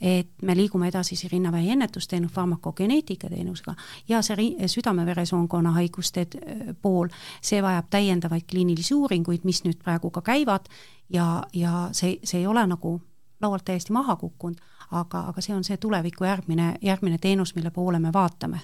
et 0.00 0.28
me 0.42 0.56
liigume 0.56 0.88
edasi 0.88 1.16
siis 1.16 1.32
rinnavähi 1.32 1.70
ennetusteenus, 1.70 2.32
farmakogeneetika 2.32 3.28
teenusega 3.28 3.74
ja 4.08 4.22
see 4.22 4.66
südame-veresoonkonna 4.66 5.70
haiguste 5.78 6.26
äh, 6.26 6.74
pool, 6.82 7.08
see 7.40 7.62
vajab 7.62 7.90
täiendavaid 7.90 8.48
kliinilisi 8.50 8.94
uuringuid, 8.94 9.44
mis 9.44 9.62
nüüd 9.64 9.78
praegu 9.84 10.10
ka 10.10 10.22
käivad 10.26 10.68
ja, 11.12 11.42
ja 11.52 11.88
see, 11.92 12.18
see 12.24 12.40
ei 12.40 12.46
ole 12.46 12.66
nagu 12.66 13.00
laualt 13.42 13.64
täiesti 13.64 13.92
maha 13.92 14.16
kukkunud, 14.16 14.60
aga, 14.90 15.26
aga 15.32 15.40
see 15.40 15.54
on 15.54 15.64
see 15.64 15.76
tuleviku 15.76 16.24
järgmine, 16.24 16.76
järgmine 16.82 17.18
teenus, 17.18 17.54
mille 17.54 17.70
poole 17.70 17.98
me 17.98 18.12
vaatame. 18.12 18.60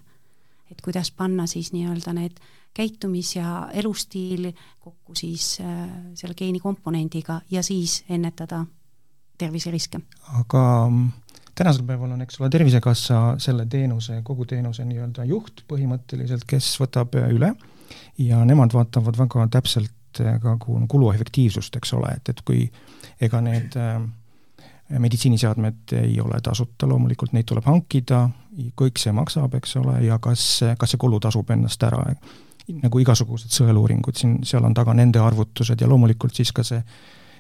et 0.71 0.81
kuidas 0.85 1.11
panna 1.11 1.47
siis 1.47 1.73
nii-öelda 1.73 2.13
need 2.13 2.41
käitumis- 2.77 3.37
ja 3.37 3.71
elustiil 3.73 4.53
kokku 4.81 5.15
siis 5.15 5.59
äh, 5.61 5.89
selle 6.15 6.35
geenikomponendiga 6.35 7.41
ja 7.51 7.63
siis 7.63 8.05
ennetada 8.09 8.67
terviseriske. 9.39 10.01
aga 10.41 10.63
mm, 10.91 11.09
tänasel 11.59 11.87
päeval 11.87 12.15
on, 12.15 12.23
eks 12.23 12.41
ole, 12.41 12.51
Tervisekassa 12.51 13.23
selle 13.43 13.67
teenuse, 13.67 14.21
kogu 14.27 14.47
teenuse 14.47 14.85
nii-öelda 14.87 15.27
juht 15.29 15.65
põhimõtteliselt, 15.71 16.47
kes 16.49 16.75
võtab 16.83 17.17
üle. 17.29 17.55
Ja 18.19 18.43
nemad 18.45 18.75
vaatavad 18.75 19.17
väga 19.17 19.47
täpselt 19.51 19.95
ka 20.43 20.57
kulu 20.61 21.13
efektiivsust, 21.13 21.77
eks 21.79 21.93
ole, 21.95 22.11
et, 22.19 22.29
et 22.33 22.41
kui 22.47 22.65
ega 23.23 23.41
need 23.45 23.77
äh, 23.79 24.01
meditsiiniseadmed 24.99 25.93
ei 25.93 26.21
ole 26.21 26.41
tasuta, 26.43 26.89
loomulikult 26.89 27.35
neid 27.37 27.47
tuleb 27.49 27.67
hankida, 27.69 28.25
kõik 28.79 28.99
see 28.99 29.13
maksab, 29.15 29.55
eks 29.59 29.77
ole, 29.81 29.99
ja 30.07 30.19
kas, 30.23 30.45
kas 30.79 30.95
see 30.95 31.01
kulu 31.01 31.21
tasub 31.23 31.51
ennast 31.55 31.83
ära, 31.87 32.03
nagu 32.83 33.03
igasugused 33.03 33.53
sõeluuringud, 33.55 34.17
siin, 34.17 34.39
seal 34.49 34.65
on 34.65 34.75
taga 34.77 34.95
nende 34.97 35.21
arvutused 35.23 35.81
ja 35.81 35.89
loomulikult 35.89 36.37
siis 36.37 36.53
ka 36.57 36.65
see, 36.67 36.81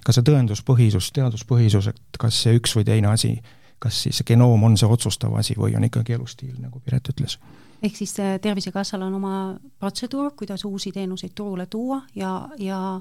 ka 0.04 0.14
see 0.14 0.26
tõenduspõhisus, 0.26 1.12
teaduspõhisus, 1.16 1.90
et 1.92 2.18
kas 2.18 2.42
see 2.44 2.58
üks 2.58 2.76
või 2.78 2.87
teine 2.88 3.12
asi 3.12 3.37
kas 3.78 4.02
siis 4.02 4.22
genoom 4.26 4.62
on 4.62 4.76
see 4.76 4.88
otsustav 4.90 5.34
asi 5.38 5.54
või 5.58 5.76
on 5.78 5.87
ikkagi 5.87 6.16
elustiil, 6.16 6.56
nagu 6.58 6.80
Piret 6.80 7.08
ütles. 7.12 7.38
ehk 7.82 7.96
siis 7.96 8.16
äh, 8.20 8.40
Tervisekassal 8.40 9.02
on 9.02 9.14
oma 9.14 9.34
protseduur, 9.78 10.32
kuidas 10.37 10.64
uusi 10.64 10.92
teenuseid 10.92 11.32
turule 11.34 11.66
tuua 11.66 12.02
ja, 12.14 12.48
ja 12.58 13.00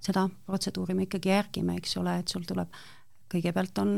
seda 0.00 0.28
protseduuri 0.46 0.94
me 0.94 1.06
ikkagi 1.06 1.28
järgime, 1.28 1.76
eks 1.78 1.96
ole, 1.96 2.18
et 2.18 2.28
sul 2.28 2.42
tuleb, 2.48 2.68
kõigepealt 3.30 3.78
on 3.78 3.94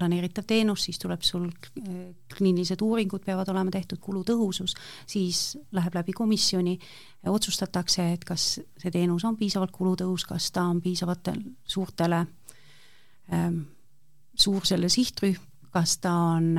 planeeritav 0.00 0.48
teenus, 0.48 0.86
siis 0.88 0.98
tuleb 0.98 1.22
sul 1.26 1.46
äh, 1.46 1.98
kliinilised 2.32 2.80
uuringud 2.82 3.24
peavad 3.26 3.52
olema 3.52 3.72
tehtud, 3.74 4.00
kulutõhusus, 4.02 4.74
siis 5.06 5.58
läheb 5.76 6.00
läbi 6.00 6.16
komisjoni, 6.16 6.78
otsustatakse, 7.30 8.06
et 8.14 8.24
kas 8.24 8.54
see 8.58 8.94
teenus 8.94 9.26
on 9.28 9.36
piisavalt 9.36 9.74
kulutõhus, 9.76 10.24
kas 10.28 10.48
ta 10.56 10.64
on 10.72 10.80
piisavatele 10.80 11.54
suurtele 11.68 12.24
ähm, 13.36 13.60
suur 14.40 14.66
selle 14.66 14.88
sihtrühm, 14.92 15.38
kas 15.70 15.98
ta 16.02 16.12
on, 16.34 16.50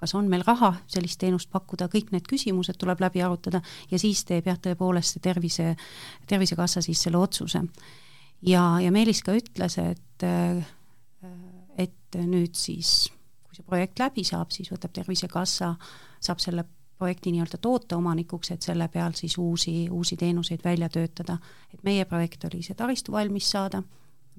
kas 0.00 0.14
on 0.18 0.28
meil 0.30 0.44
raha 0.46 0.72
sellist 0.90 1.20
teenust 1.20 1.50
pakkuda, 1.52 1.90
kõik 1.92 2.12
need 2.14 2.26
küsimused 2.28 2.78
tuleb 2.80 3.02
läbi 3.04 3.22
arutada 3.22 3.60
ja 3.90 4.00
siis 4.00 4.24
teeb 4.28 4.48
jah, 4.50 4.58
tõepoolest 4.58 5.16
see 5.16 5.24
tervise, 5.24 5.74
Tervisekassa 6.30 6.82
siis 6.84 7.02
selle 7.04 7.20
otsuse. 7.20 7.62
ja, 8.42 8.64
ja 8.80 8.92
Meelis 8.92 9.22
ka 9.22 9.36
ütles, 9.36 9.78
et, 9.78 10.26
et 11.80 12.18
nüüd 12.26 12.58
siis, 12.58 13.08
kui 13.46 13.56
see 13.56 13.66
projekt 13.66 14.02
läbi 14.02 14.24
saab, 14.26 14.52
siis 14.54 14.70
võtab 14.72 14.92
Tervisekassa, 14.96 15.74
saab 16.20 16.42
selle 16.42 16.64
projekti 17.00 17.32
nii-öelda 17.32 17.56
tooteomanikuks, 17.64 18.50
et 18.52 18.66
selle 18.66 18.88
peal 18.92 19.14
siis 19.16 19.38
uusi, 19.40 19.88
uusi 19.90 20.18
teenuseid 20.20 20.60
välja 20.64 20.88
töötada. 20.88 21.38
et 21.72 21.82
meie 21.84 22.04
projekt 22.04 22.44
oli 22.44 22.62
see 22.62 22.74
taristu 22.74 23.12
valmis 23.12 23.50
saada 23.50 23.82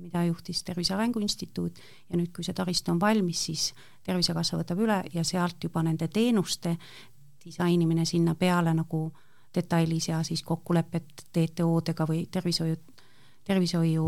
mida 0.02 0.24
juhtis 0.24 0.64
Tervise 0.64 0.94
Arengu 0.94 1.20
Instituut 1.20 1.80
ja 2.10 2.18
nüüd, 2.18 2.32
kui 2.36 2.44
see 2.44 2.56
taristu 2.58 2.92
on 2.92 3.00
valmis, 3.00 3.46
siis 3.46 3.72
Tervisekassa 4.06 4.58
võtab 4.58 4.80
üle 4.82 5.02
ja 5.14 5.24
sealt 5.28 5.64
juba 5.64 5.84
nende 5.86 6.08
teenuste 6.08 6.76
disainimine 7.46 8.06
sinna 8.06 8.36
peale 8.36 8.74
nagu 8.74 9.12
detailis 9.56 10.08
ja 10.10 10.22
siis 10.24 10.44
kokkulepped 10.48 11.28
TTO-dega 11.34 12.08
või 12.10 12.26
tervishoiu, 12.32 12.78
tervishoiu 13.44 14.08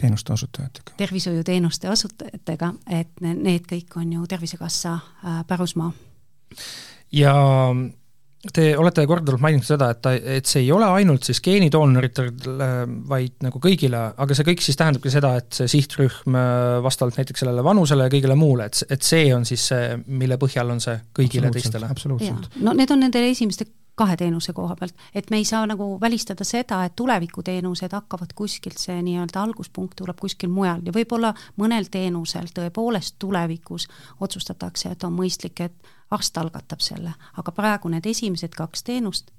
teenuste 0.00 0.32
osutajatega. 0.32 0.96
tervishoiuteenuste 0.96 1.90
osutajatega, 1.90 2.72
et 3.00 3.20
need 3.20 3.68
kõik 3.70 4.00
on 4.00 4.12
ju 4.12 4.26
Tervisekassa 4.26 4.92
äh, 4.92 5.44
pärusmaa. 5.46 5.92
ja 7.12 7.34
Te 8.52 8.66
olete 8.78 9.02
korduvalt 9.08 9.42
maininud 9.42 9.66
seda, 9.66 9.88
et 9.94 10.00
ta, 10.04 10.12
et 10.14 10.46
see 10.46 10.62
ei 10.66 10.68
ole 10.74 10.86
ainult 10.98 11.24
siis 11.26 11.40
geenidoonoritele, 11.42 12.68
vaid 13.08 13.40
nagu 13.42 13.60
kõigile, 13.62 14.02
aga 14.22 14.36
see 14.36 14.46
kõik 14.46 14.62
siis 14.62 14.78
tähendabki 14.78 15.10
seda, 15.10 15.32
et 15.40 15.56
see 15.56 15.70
sihtrühm 15.72 16.36
äh, 16.36 16.76
vastavalt 16.84 17.18
näiteks 17.18 17.42
sellele 17.42 17.64
vanusele 17.66 18.06
ja 18.06 18.12
kõigele 18.12 18.36
muule, 18.38 18.68
et, 18.70 18.82
et 18.92 19.06
see 19.06 19.32
on 19.34 19.46
siis 19.48 19.66
see, 19.72 19.96
mille 20.06 20.38
põhjal 20.42 20.70
on 20.76 20.84
see 20.84 20.98
kõigile 21.16 21.50
teistele? 21.54 21.90
absoluutselt. 21.90 22.50
no 22.60 22.76
need 22.76 22.92
on 22.94 23.02
nendele 23.06 23.32
esimeste 23.32 23.66
kahe 23.96 24.16
teenuse 24.16 24.52
koha 24.52 24.76
pealt, 24.76 24.94
et 25.14 25.30
me 25.30 25.40
ei 25.40 25.44
saa 25.44 25.66
nagu 25.66 25.96
välistada 26.00 26.44
seda, 26.44 26.82
et 26.84 26.96
tulevikuteenused 26.96 27.92
hakkavad 27.92 28.34
kuskilt, 28.36 28.78
see 28.78 28.96
nii-öelda 29.02 29.42
alguspunkt 29.42 29.96
tuleb 29.96 30.20
kuskil 30.20 30.52
mujal. 30.52 30.82
Ja 30.84 30.92
võib-olla 30.92 31.32
mõnel 31.56 31.88
teenusel 31.90 32.50
tõepoolest 32.54 33.16
tulevikus 33.18 33.88
otsustatakse, 34.20 34.92
et 34.92 35.04
on 35.04 35.16
mõistlik, 35.16 35.64
et 35.64 35.92
arst 36.10 36.38
algatab 36.38 36.84
selle, 36.84 37.14
aga 37.36 37.52
praegu 37.52 37.90
need 37.92 38.06
esimesed 38.06 38.54
kaks 38.56 38.84
teenust, 38.86 39.32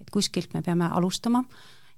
et 0.00 0.10
kuskilt 0.14 0.54
me 0.54 0.62
peame 0.62 0.88
alustama 0.92 1.44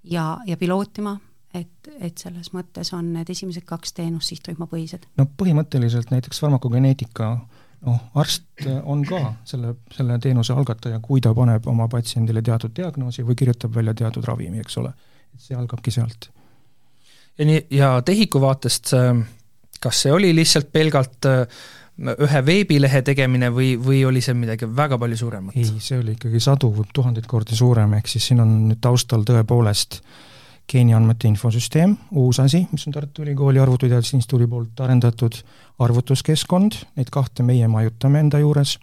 ja, 0.04 0.38
ja 0.46 0.56
pilootima, 0.56 1.18
et, 1.54 1.92
et 2.00 2.18
selles 2.18 2.50
mõttes 2.56 2.92
on 2.96 3.12
need 3.12 3.30
esimesed 3.30 3.64
kaks 3.68 3.92
teenust 3.96 4.32
sihtrühmapõhised. 4.32 5.06
no 5.16 5.28
põhimõtteliselt 5.36 6.10
näiteks 6.10 6.40
farmakogeneetika 6.40 7.36
noh, 7.86 8.00
arst 8.14 8.66
on 8.84 9.04
ka 9.06 9.20
selle, 9.44 9.74
selle 9.92 10.18
teenuse 10.22 10.54
algataja, 10.56 11.00
kui 11.04 11.20
ta 11.20 11.34
paneb 11.34 11.66
oma 11.68 11.88
patsiendile 11.92 12.42
teatud 12.42 12.74
diagnoosi 12.76 13.24
või 13.26 13.36
kirjutab 13.38 13.74
välja 13.74 13.94
teatud 13.94 14.24
ravimi, 14.24 14.62
eks 14.64 14.78
ole. 14.82 14.92
et 15.34 15.48
see 15.48 15.56
algabki 15.56 15.90
sealt. 15.90 16.30
ja 17.38 17.48
nii, 17.48 17.66
ja 17.70 17.96
TEHIK-u 18.02 18.40
vaatest, 18.40 18.94
kas 19.80 20.02
see 20.06 20.12
oli 20.12 20.32
lihtsalt 20.34 20.72
pelgalt 20.72 21.28
äh, 21.28 21.44
ühe 21.96 22.40
veebilehe 22.44 23.00
tegemine 23.02 23.48
või, 23.52 23.74
või 23.80 24.02
oli 24.04 24.20
see 24.24 24.36
midagi 24.36 24.68
väga 24.68 24.98
palju 25.00 25.16
suuremat? 25.16 25.56
ei, 25.56 25.68
see 25.80 26.00
oli 26.00 26.16
ikkagi 26.16 26.40
sadu, 26.42 26.72
tuhandeid 26.94 27.26
kordi 27.30 27.56
suurem, 27.56 27.94
ehk 27.96 28.10
siis 28.10 28.30
siin 28.30 28.42
on 28.44 28.56
nüüd 28.68 28.82
taustal 28.84 29.24
tõepoolest 29.26 30.02
geeniandmete 30.68 31.28
infosüsteem, 31.30 31.94
uus 32.18 32.40
asi, 32.42 32.64
mis 32.72 32.84
on 32.88 32.94
Tartu 32.96 33.22
Ülikooli 33.22 33.60
Arvutiteaduste 33.62 34.18
Instituudi 34.18 34.48
poolt 34.50 34.80
arendatud, 34.82 35.38
arvutuskeskkond, 35.78 36.78
neid 36.96 37.10
kahte 37.12 37.44
meie 37.44 37.68
majutame 37.68 38.22
enda 38.24 38.40
juures, 38.40 38.76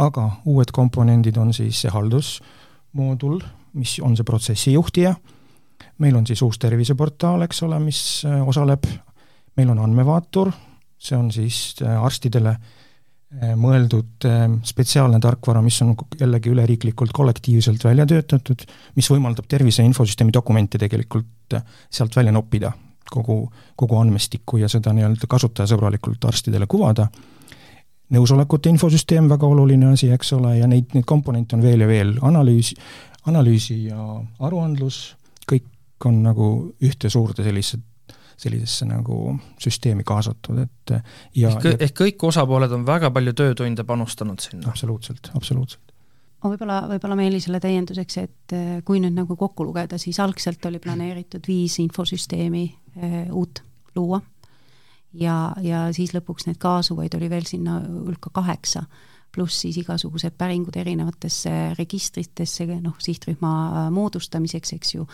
aga 0.00 0.26
uued 0.48 0.72
komponendid 0.72 1.36
on 1.40 1.52
siis 1.56 1.82
see 1.84 1.92
haldusmoodul, 1.92 3.40
mis 3.76 3.98
on 4.04 4.16
see 4.16 4.26
protsessijuhtija, 4.26 5.14
meil 6.00 6.16
on 6.16 6.26
siis 6.26 6.42
uus 6.42 6.58
terviseportaal, 6.60 7.44
eks 7.46 7.64
ole, 7.68 7.78
mis 7.84 8.02
äh, 8.28 8.40
osaleb, 8.48 8.88
meil 9.60 9.72
on 9.74 9.82
andmevaatur, 9.84 10.52
see 11.00 11.16
on 11.18 11.30
siis 11.34 11.80
äh, 11.84 11.96
arstidele 12.00 12.54
äh, 12.56 13.54
mõeldud 13.60 14.28
spetsiaalne 14.66 15.20
tarkvara, 15.22 15.62
mis 15.64 15.80
on 15.84 15.94
jällegi 16.20 16.52
üleriiklikult 16.54 17.12
kollektiivselt 17.16 17.84
välja 17.84 18.08
töötatud, 18.08 18.64
mis 18.96 19.10
võimaldab 19.12 19.48
tervise 19.48 19.84
infosüsteemi 19.86 20.32
dokumente 20.34 20.80
tegelikult 20.80 21.60
sealt 21.90 22.16
välja 22.16 22.32
noppida, 22.32 22.72
kogu, 23.10 23.42
kogu 23.76 23.98
andmestikku 24.00 24.60
ja 24.60 24.68
seda 24.68 24.94
nii-öelda 24.96 25.28
kasutajasõbralikult 25.30 26.24
arstidele 26.28 26.66
kuvada. 26.70 27.08
nõusolekute 28.10 28.70
infosüsteem, 28.70 29.28
väga 29.30 29.46
oluline 29.46 29.92
asi, 29.92 30.08
eks 30.10 30.32
ole, 30.34 30.56
ja 30.58 30.66
neid, 30.66 30.88
neid 30.94 31.06
komponente 31.06 31.54
on 31.56 31.62
veel 31.62 31.84
ja 31.84 31.86
veel, 31.86 32.16
analüüs, 32.26 32.72
analüüsi 33.30 33.84
ja 33.84 34.22
aruandlus, 34.40 35.14
kõik 35.46 36.08
on 36.08 36.22
nagu 36.22 36.48
ühte 36.82 37.10
suurde 37.10 37.46
sellisesse 37.46 37.78
sellisesse 38.40 38.86
nagu 38.88 39.34
süsteemi 39.60 40.04
kaasatud, 40.08 40.62
et 40.62 40.94
ja 41.36 41.50
ehk, 41.52 41.66
ehk 41.76 41.96
kõik 41.98 42.22
osapooled 42.30 42.72
on 42.72 42.86
väga 42.88 43.10
palju 43.12 43.34
töötunde 43.36 43.84
panustanud 43.84 44.40
sinna? 44.40 44.72
absoluutselt, 44.72 45.28
absoluutselt 45.36 45.90
ma 46.40 46.52
võib-olla, 46.52 46.78
võib-olla 46.88 47.16
Meelisele 47.18 47.60
täienduseks, 47.60 48.18
et 48.22 48.54
kui 48.88 49.00
nüüd 49.02 49.16
nagu 49.16 49.36
kokku 49.36 49.66
lugeda, 49.68 49.98
siis 50.00 50.20
algselt 50.24 50.64
oli 50.70 50.80
planeeritud 50.82 51.44
viis 51.48 51.76
infosüsteemi 51.82 52.64
uut 53.32 53.62
luua. 53.96 54.20
Ja, 55.12 55.52
ja 55.62 55.88
siis 55.94 56.14
lõpuks 56.14 56.46
neid 56.46 56.60
kaasuvaid 56.62 57.14
oli 57.18 57.30
veel 57.30 57.46
sinna 57.48 57.80
hulka 57.82 58.30
kaheksa, 58.34 58.84
pluss 59.34 59.62
siis 59.64 59.80
igasugused 59.82 60.36
päringud 60.38 60.76
erinevatesse 60.78 61.74
registritesse, 61.78 62.66
noh, 62.78 62.94
sihtrühma 63.02 63.52
eh, 63.66 63.88
moodustamiseks, 63.94 64.72
eks 64.78 64.94
ju, 64.94 65.06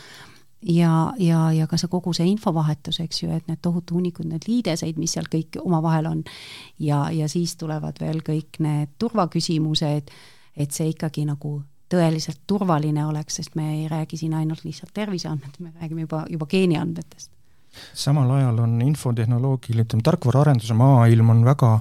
ja, 0.72 0.92
ja, 1.20 1.40
ja 1.52 1.66
ka 1.68 1.80
see 1.80 1.88
kogu 1.92 2.12
see 2.16 2.28
infovahetus, 2.28 3.00
eks 3.04 3.22
ju, 3.22 3.32
et 3.32 3.48
need 3.48 3.60
tohutu 3.64 3.96
hunnikud, 3.96 4.28
need 4.28 4.44
liideseid, 4.48 5.00
mis 5.00 5.16
seal 5.16 5.28
kõik 5.32 5.56
omavahel 5.64 6.10
on, 6.12 6.24
ja, 6.76 7.06
ja 7.12 7.28
siis 7.32 7.56
tulevad 7.56 8.00
veel 8.00 8.20
kõik 8.24 8.60
need 8.64 8.92
turvaküsimused 9.00 10.12
et 10.56 10.72
see 10.72 10.90
ikkagi 10.92 11.26
nagu 11.28 11.60
tõeliselt 11.92 12.42
turvaline 12.48 13.04
oleks, 13.06 13.38
sest 13.38 13.54
me 13.58 13.68
ei 13.76 13.88
räägi 13.90 14.18
siin 14.18 14.34
ainult 14.34 14.64
lihtsalt 14.64 14.94
terviseandmed, 14.96 15.60
me 15.60 15.72
räägime 15.80 16.06
juba, 16.06 16.24
juba 16.30 16.48
geeniandmetest. 16.50 17.30
Samal 17.94 18.30
ajal 18.38 18.58
on 18.64 18.80
infotehnoloogil, 18.82 19.84
ütleme, 19.84 20.04
tarkvaraarenduse 20.06 20.74
maailm 20.74 21.30
on 21.34 21.44
väga 21.44 21.78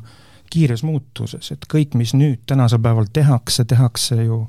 kiires 0.51 0.83
muutuses, 0.85 1.51
et 1.51 1.65
kõik, 1.71 1.95
mis 1.99 2.13
nüüd 2.15 2.45
tänasel 2.47 2.79
päeval 2.83 3.09
tehakse, 3.13 3.65
tehakse 3.65 4.23
ju 4.23 4.45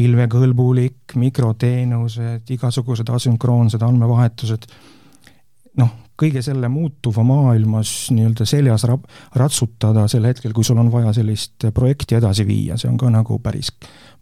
pilvekõlbulik, 0.00 1.16
mikroteenused, 1.20 2.48
igasugused 2.54 3.10
asünkroonsed 3.12 3.82
andmevahetused, 3.84 4.68
noh, 5.80 5.90
kõige 6.20 6.42
selle 6.44 6.68
muutuva 6.68 7.24
maailmas 7.26 7.92
nii-öelda 8.14 8.46
seljas 8.48 8.84
rab-, 8.88 9.06
ratsutada 9.36 10.06
sel 10.08 10.28
hetkel, 10.28 10.54
kui 10.56 10.64
sul 10.66 10.80
on 10.80 10.90
vaja 10.92 11.12
sellist 11.16 11.68
projekti 11.74 12.18
edasi 12.18 12.46
viia, 12.48 12.78
see 12.80 12.90
on 12.90 12.98
ka 13.00 13.10
nagu 13.12 13.38
päris, 13.44 13.72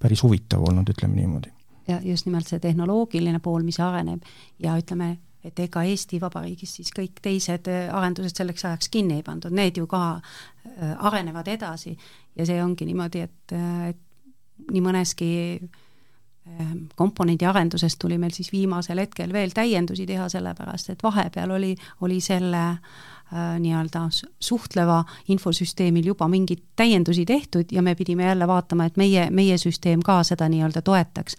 päris 0.03 0.22
huvitav 0.27 0.66
olnud, 0.70 0.90
ütleme 0.94 1.18
niimoodi. 1.18 1.55
ja 1.88 2.01
just 2.05 2.27
nimelt 2.27 2.46
see 2.46 2.61
tehnoloogiline 2.61 3.40
pool, 3.40 3.62
mis 3.64 3.81
areneb 3.81 4.22
ja 4.62 4.77
ütleme, 4.79 5.16
et 5.49 5.65
ega 5.65 5.83
Eesti 5.89 6.21
Vabariigis 6.21 6.79
siis 6.79 6.93
kõik 6.95 7.23
teised 7.25 7.69
arendused 7.71 8.37
selleks 8.37 8.65
ajaks 8.69 8.93
kinni 8.93 9.19
ei 9.19 9.27
pandud, 9.27 9.55
need 9.55 9.81
ju 9.81 9.89
ka 9.91 10.05
äh, 10.19 10.95
arenevad 10.99 11.49
edasi 11.49 11.97
ja 12.37 12.47
see 12.47 12.63
ongi 12.63 12.87
niimoodi, 12.89 13.25
et, 13.27 13.59
et 13.91 14.71
nii 14.73 14.83
mõneski 14.85 15.29
äh, 15.59 16.73
komponendi 16.97 17.47
arendusest 17.49 17.99
tuli 18.01 18.19
meil 18.19 18.35
siis 18.37 18.53
viimasel 18.53 19.03
hetkel 19.03 19.33
veel 19.33 19.55
täiendusi 19.55 20.07
teha, 20.09 20.29
sellepärast 20.33 20.95
et 20.95 21.03
vahepeal 21.05 21.57
oli, 21.57 21.75
oli 22.05 22.21
selle 22.25 22.65
äh, 22.69 23.57
nii-öelda 23.63 24.07
suhtleva 24.41 25.03
infosüsteemil 25.35 26.13
juba 26.13 26.29
mingeid 26.29 26.65
täiendusi 26.77 27.27
tehtud 27.27 27.73
ja 27.73 27.83
me 27.83 27.95
pidime 27.95 28.29
jälle 28.29 28.49
vaatama, 28.49 28.89
et 28.89 28.97
meie, 28.97 29.29
meie 29.31 29.59
süsteem 29.59 30.05
ka 30.05 30.23
seda 30.23 30.49
nii-öelda 30.49 30.83
toetaks. 30.83 31.37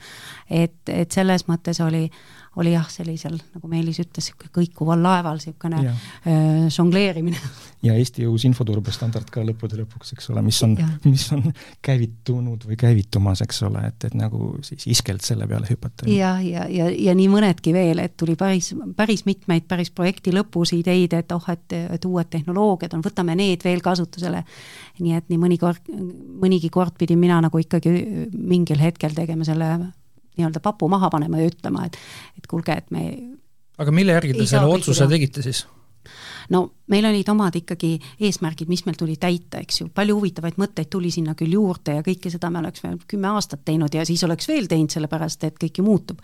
et, 0.49 0.81
et 0.87 1.11
selles 1.11 1.47
mõttes 1.49 1.81
oli 1.85 2.05
äh, 2.09 2.19
oli 2.57 2.73
jah, 2.73 2.87
sellisel, 2.89 3.37
nagu 3.53 3.69
Meelis 3.69 3.99
ütles, 4.01 4.29
niisugune 4.29 4.49
kõikuval 4.55 5.01
laeval 5.03 5.37
niisugune 5.37 5.81
äh, 5.85 6.65
žongleerimine. 6.73 7.37
ja 7.85 7.93
Eesti 7.97 8.25
uus 8.27 8.45
infoturbestandard 8.49 9.29
ka 9.31 9.43
lõppude 9.45 9.77
lõpuks, 9.79 10.15
eks 10.15 10.31
ole, 10.33 10.41
mis 10.45 10.59
on, 10.65 10.73
mis 11.05 11.27
on 11.35 11.45
käivitunud 11.85 12.65
või 12.67 12.79
käivitumas, 12.79 13.43
eks 13.45 13.61
ole, 13.69 13.83
et, 13.91 14.09
et 14.09 14.17
nagu 14.17 14.55
siis 14.65 14.87
iskelt 14.95 15.25
selle 15.25 15.47
peale 15.49 15.69
hüpata. 15.69 16.09
ja, 16.09 16.33
ja, 16.43 16.65
ja, 16.73 16.89
ja 16.89 17.15
nii 17.17 17.29
mõnedki 17.31 17.73
veel, 17.75 18.01
et 18.03 18.17
tuli 18.19 18.35
päris, 18.39 18.73
päris 18.97 19.25
mitmeid 19.29 19.69
päris 19.69 19.93
projekti 19.93 20.33
lõpus 20.35 20.73
ideid, 20.77 21.13
et 21.13 21.31
oh, 21.35 21.49
et, 21.53 21.77
et 21.77 22.09
uued 22.09 22.33
tehnoloogiad 22.33 22.97
on, 22.97 23.05
võtame 23.05 23.37
need 23.37 23.63
veel 23.65 23.85
kasutusele. 23.85 24.43
nii 24.99 25.15
et 25.15 25.29
nii 25.29 25.39
mõnikord, 25.39 25.85
mõnigi 26.41 26.73
kord 26.73 26.97
pidin 26.99 27.21
mina 27.21 27.39
nagu 27.45 27.61
ikkagi 27.61 27.93
mingil 28.33 28.81
hetkel 28.81 29.13
tegema 29.15 29.45
selle 29.47 29.69
nii-öelda 30.37 30.61
papu 30.63 30.89
maha 30.91 31.09
panema 31.09 31.41
ja 31.41 31.49
ütlema, 31.49 31.85
et 31.85 31.97
et 32.37 32.47
kuulge, 32.47 32.77
et 32.77 32.91
me 32.91 33.05
aga 33.79 33.91
mille 33.95 34.15
järgi 34.15 34.35
te 34.37 34.47
selle 34.47 34.69
otsuse 34.69 35.05
kõigile. 35.05 35.15
tegite 35.15 35.45
siis? 35.45 35.65
no 36.49 36.61
meil 36.91 37.05
olid 37.05 37.27
omad 37.29 37.55
ikkagi 37.59 37.91
eesmärgid, 38.25 38.69
mis 38.71 38.85
meil 38.87 38.97
tuli 38.97 39.15
täita, 39.21 39.61
eks 39.63 39.81
ju, 39.81 39.89
palju 39.95 40.15
huvitavaid 40.17 40.59
mõtteid 40.61 40.89
tuli 40.91 41.11
sinna 41.13 41.35
küll 41.37 41.53
juurde 41.53 41.99
ja 41.99 42.05
kõike 42.05 42.31
seda 42.33 42.49
me 42.53 42.61
oleks 42.63 42.83
veel 42.83 42.97
kümme 43.09 43.31
aastat 43.33 43.65
teinud 43.67 43.93
ja 43.93 44.05
siis 44.07 44.23
oleks 44.27 44.47
veel 44.49 44.69
teinud, 44.71 44.91
sellepärast 44.93 45.43
et 45.47 45.59
kõik 45.61 45.81
ju 45.81 45.85
muutub. 45.85 46.23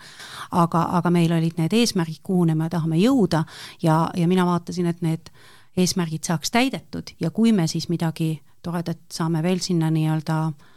aga, 0.50 0.86
aga 0.98 1.12
meil 1.12 1.32
olid 1.36 1.60
need 1.60 1.76
eesmärgid, 1.76 2.22
kuhu 2.22 2.46
me 2.54 2.70
tahame 2.72 2.98
jõuda 3.00 3.44
ja, 3.82 4.06
ja 4.16 4.28
mina 4.28 4.46
vaatasin, 4.46 4.86
et 4.86 5.02
need 5.02 5.30
eesmärgid 5.76 6.24
saaks 6.24 6.50
täidetud 6.50 7.12
ja 7.20 7.30
kui 7.30 7.52
me 7.52 7.66
siis 7.68 7.88
midagi 7.88 8.40
toredat 8.62 8.98
saame 9.12 9.42
veel 9.42 9.60
sinna 9.60 9.90
nii-öelda 9.90 10.38
äh, 10.46 10.75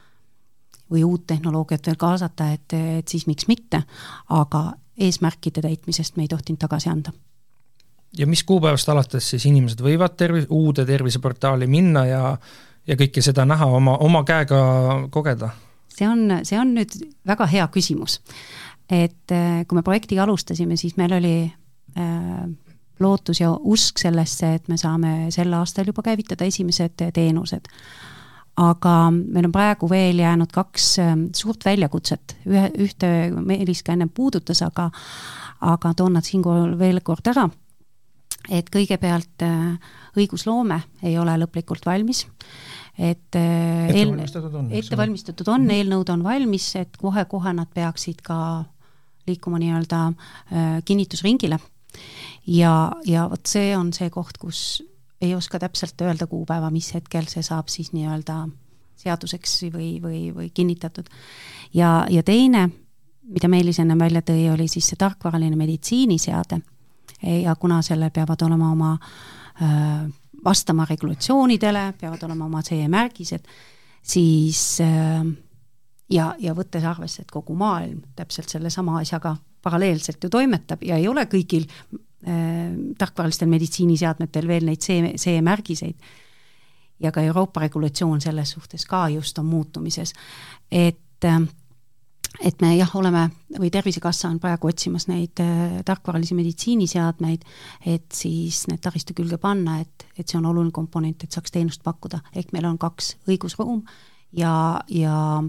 või 0.91 1.03
uut 1.03 1.27
tehnoloogiat 1.27 1.85
veel 1.87 1.97
kaasata, 1.99 2.51
et, 2.51 2.73
et 2.99 3.07
siis 3.07 3.27
miks 3.27 3.47
mitte, 3.47 3.83
aga 4.29 4.71
eesmärkide 4.99 5.61
täitmisest 5.61 6.17
me 6.17 6.25
ei 6.25 6.31
tohtinud 6.31 6.59
tagasi 6.59 6.89
anda. 6.89 7.11
ja 8.17 8.27
mis 8.27 8.43
kuupäevast 8.43 8.89
alates 8.89 9.29
siis 9.29 9.45
inimesed 9.45 9.81
võivad 9.81 10.17
tervis, 10.17 10.45
uude 10.49 10.85
terviseportaali 10.85 11.67
minna 11.67 12.05
ja 12.05 12.37
ja 12.87 12.97
kõike 12.97 13.21
seda 13.21 13.45
näha, 13.45 13.65
oma, 13.65 13.97
oma 13.97 14.23
käega 14.27 14.61
kogeda? 15.11 15.51
see 15.93 16.07
on, 16.07 16.39
see 16.47 16.59
on 16.59 16.73
nüüd 16.77 16.95
väga 17.27 17.45
hea 17.51 17.67
küsimus. 17.73 18.19
et 18.89 19.31
äh, 19.31 19.65
kui 19.67 19.75
me 19.75 19.83
projektiga 19.83 20.23
alustasime, 20.23 20.77
siis 20.77 20.97
meil 20.97 21.13
oli 21.13 21.35
äh, 21.97 22.43
lootus 22.99 23.41
ja 23.41 23.51
usk 23.51 23.99
sellesse, 24.01 24.53
et 24.55 24.67
me 24.67 24.77
saame 24.77 25.31
sel 25.31 25.53
aastal 25.53 25.87
juba 25.87 26.03
käivitada 26.03 26.45
esimesed 26.45 27.09
teenused 27.13 27.69
aga 28.59 28.93
meil 29.13 29.47
on 29.47 29.53
praegu 29.55 29.89
veel 29.91 30.19
jäänud 30.19 30.51
kaks 30.53 30.87
ähm, 31.03 31.25
suurt 31.35 31.63
väljakutset, 31.65 32.35
ühe, 32.49 32.67
ühte 32.85 33.09
Meelis 33.39 33.83
ka 33.85 33.95
ennem 33.95 34.11
puudutas, 34.13 34.63
aga 34.65 34.89
aga 35.65 35.93
toon 35.97 36.15
nad 36.15 36.23
siinkohal 36.23 36.77
veel 36.79 37.01
kord 37.03 37.27
ära, 37.27 37.45
et 38.49 38.69
kõigepealt 38.71 39.43
äh, 39.45 39.95
õigusloome 40.19 40.79
ei 41.07 41.17
ole 41.19 41.35
lõplikult 41.41 41.87
valmis, 41.87 42.25
et 42.97 43.39
äh, 43.39 43.91
eel-, 43.93 44.15
ettevalmistatud 44.81 45.51
on, 45.51 45.67
eelnõud 45.75 46.11
on 46.15 46.23
valmis, 46.25 46.71
et 46.79 46.99
kohe-kohe 46.99 47.55
nad 47.55 47.71
peaksid 47.75 48.23
ka 48.25 48.39
liikuma 49.29 49.59
nii-öelda 49.61 50.05
äh, 50.09 50.79
kinnitusringile. 50.85 51.59
ja, 52.47 52.91
ja 53.05 53.27
vot 53.29 53.45
see 53.47 53.75
on 53.77 53.93
see 53.93 54.09
koht, 54.13 54.39
kus 54.39 54.81
ei 55.21 55.35
oska 55.35 55.59
täpselt 55.59 56.01
öelda 56.01 56.27
kuupäeva, 56.27 56.69
mis 56.71 56.93
hetkel 56.93 57.27
see 57.27 57.43
saab 57.43 57.67
siis 57.67 57.91
nii-öelda 57.93 58.47
seaduseks 58.99 59.61
või, 59.73 59.97
või, 60.03 60.21
või 60.35 60.49
kinnitatud. 60.53 61.09
ja, 61.73 62.05
ja 62.09 62.23
teine, 62.23 62.69
mida 63.23 63.47
Meelis 63.47 63.79
ennem 63.79 63.99
välja 63.99 64.21
tõi, 64.21 64.49
oli 64.53 64.67
siis 64.67 64.87
see 64.91 64.99
tarkvaraline 64.99 65.55
meditsiiniseade 65.55 66.59
ja 67.43 67.55
kuna 67.55 67.81
sellel 67.81 68.11
peavad 68.15 68.41
olema 68.47 68.71
oma 68.71 68.93
äh, 69.61 70.07
vastama 70.43 70.85
regulatsioonidele, 70.85 71.93
peavad 71.99 72.23
olema 72.23 72.45
oma 72.45 72.63
CE-märgised, 72.63 73.47
siis 74.01 74.79
äh, 74.81 75.23
ja, 76.09 76.33
ja 76.39 76.55
võttes 76.55 76.85
arvesse, 76.85 77.23
et 77.23 77.31
kogu 77.31 77.55
maailm 77.55 78.01
täpselt 78.15 78.49
sellesama 78.49 78.99
asjaga 78.99 79.35
paralleelselt 79.61 80.23
ju 80.23 80.29
toimetab 80.29 80.83
ja 80.83 80.97
ei 80.97 81.07
ole 81.07 81.25
kõigil 81.29 81.65
Äh, 82.27 82.73
tarkvaralistel 82.99 83.47
meditsiiniseadmetel 83.47 84.47
veel 84.47 84.65
neid 84.67 84.83
CE, 84.83 85.13
CE-märgiseid. 85.15 85.95
ja 86.99 87.13
ka 87.15 87.21
Euroopa 87.21 87.61
regulatsioon 87.63 88.19
selles 88.21 88.49
suhtes 88.51 88.83
ka 88.85 89.07
just 89.09 89.39
on 89.39 89.45
muutumises. 89.45 90.13
et, 90.71 91.23
äh, 91.23 91.47
et 92.43 92.61
me 92.61 92.75
jah, 92.75 92.95
oleme 92.95 93.29
või 93.59 93.71
Tervisekassa 93.71 94.27
on 94.27 94.39
praegu 94.39 94.67
otsimas 94.67 95.07
neid 95.07 95.39
äh, 95.39 95.79
tarkvaralisi 95.85 96.35
meditsiiniseadmeid, 96.35 97.45
et 97.85 98.11
siis 98.11 98.67
need 98.67 98.81
taristu 98.81 99.13
külge 99.13 99.37
panna, 99.37 99.79
et, 99.79 100.05
et 100.17 100.27
see 100.27 100.37
on 100.37 100.45
oluline 100.45 100.71
komponent, 100.71 101.23
et 101.23 101.31
saaks 101.31 101.51
teenust 101.51 101.83
pakkuda, 101.83 102.19
ehk 102.35 102.51
meil 102.51 102.65
on 102.65 102.77
kaks 102.77 103.15
õigusruum 103.29 103.85
ja, 104.33 104.81
ja 104.89 105.43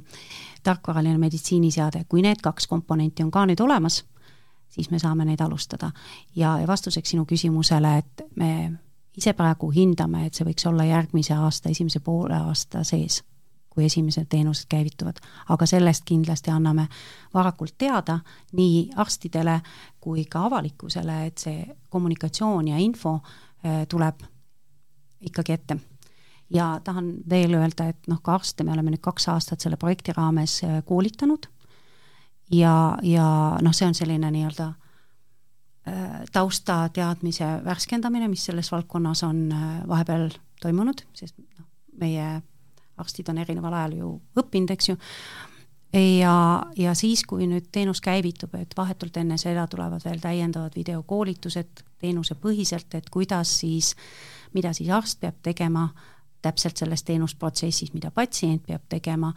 tarkvaraline 0.63 1.19
meditsiiniseade, 1.19 2.05
kui 2.09 2.23
need 2.23 2.41
kaks 2.43 2.67
komponenti 2.67 3.23
on 3.23 3.31
ka 3.31 3.47
nüüd 3.47 3.61
olemas 3.61 4.05
siis 4.71 4.91
me 4.91 4.99
saame 4.99 5.25
neid 5.25 5.41
alustada. 5.41 5.91
ja, 6.37 6.59
ja 6.59 6.67
vastuseks 6.67 7.11
sinu 7.11 7.25
küsimusele, 7.27 7.99
et 7.99 8.23
me 8.37 8.73
ise 9.17 9.33
praegu 9.33 9.71
hindame, 9.75 10.27
et 10.27 10.35
see 10.35 10.47
võiks 10.47 10.67
olla 10.69 10.87
järgmise 10.87 11.35
aasta 11.35 11.73
esimese 11.75 12.01
poole 12.01 12.37
aasta 12.37 12.85
sees, 12.85 13.23
kui 13.71 13.85
esimesed 13.85 14.29
teenused 14.31 14.69
käivituvad. 14.69 15.21
aga 15.49 15.67
sellest 15.67 16.05
kindlasti 16.05 16.51
anname 16.51 16.89
varakult 17.35 17.75
teada 17.79 18.21
nii 18.53 18.91
arstidele 18.97 19.61
kui 20.01 20.25
ka 20.25 20.47
avalikkusele, 20.47 21.27
et 21.27 21.39
see 21.39 21.67
kommunikatsioon 21.89 22.69
ja 22.69 22.79
info 22.79 23.15
äh, 23.15 23.87
tuleb 23.89 24.23
ikkagi 25.21 25.53
ette 25.53 25.77
ja 26.51 26.81
tahan 26.85 27.15
veel 27.31 27.55
öelda, 27.55 27.89
et 27.93 28.11
noh, 28.11 28.21
ka 28.23 28.35
arste 28.39 28.65
me 28.67 28.75
oleme 28.75 28.95
nüüd 28.95 29.03
kaks 29.05 29.29
aastat 29.33 29.63
selle 29.63 29.79
projekti 29.81 30.15
raames 30.17 30.61
äh, 30.67 30.81
koolitanud. 30.87 31.47
Ja, 32.51 32.99
ja 33.07 33.27
noh, 33.63 33.75
see 33.77 33.87
on 33.87 33.95
selline 33.95 34.33
nii-öelda 34.35 34.67
äh, 34.71 36.17
taustateadmise 36.35 37.53
värskendamine, 37.65 38.29
mis 38.29 38.49
selles 38.49 38.73
valdkonnas 38.73 39.23
on 39.29 39.45
äh, 39.55 39.69
vahepeal 39.89 40.31
toimunud, 40.63 41.05
sest 41.15 41.39
noh, 41.39 41.69
meie 42.01 42.41
arstid 43.01 43.31
on 43.33 43.39
erineval 43.41 43.77
ajal 43.79 43.95
ju 43.97 44.11
õppinud, 44.43 44.75
eks 44.75 44.91
ju, 44.91 44.97
ja, 45.95 46.35
ja 46.77 46.95
siis, 46.99 47.23
kui 47.25 47.47
nüüd 47.49 47.71
teenus 47.73 48.03
käivitub, 48.05 48.53
et 48.59 48.75
vahetult 48.77 49.17
enne 49.17 49.39
seda 49.41 49.65
tulevad 49.71 50.05
veel 50.05 50.21
täiendavad 50.21 50.77
videokoolitused 50.77 51.85
teenusepõhiselt, 52.03 52.95
et 52.99 53.09
kuidas 53.11 53.55
siis, 53.63 53.95
mida 54.53 54.75
siis 54.77 54.91
arst 54.93 55.21
peab 55.23 55.41
tegema 55.43 55.89
täpselt 56.43 56.77
selles 56.77 57.03
teenusprotsessis, 57.03 57.93
mida 57.95 58.11
patsient 58.11 58.67
peab 58.67 58.87
tegema 58.89 59.33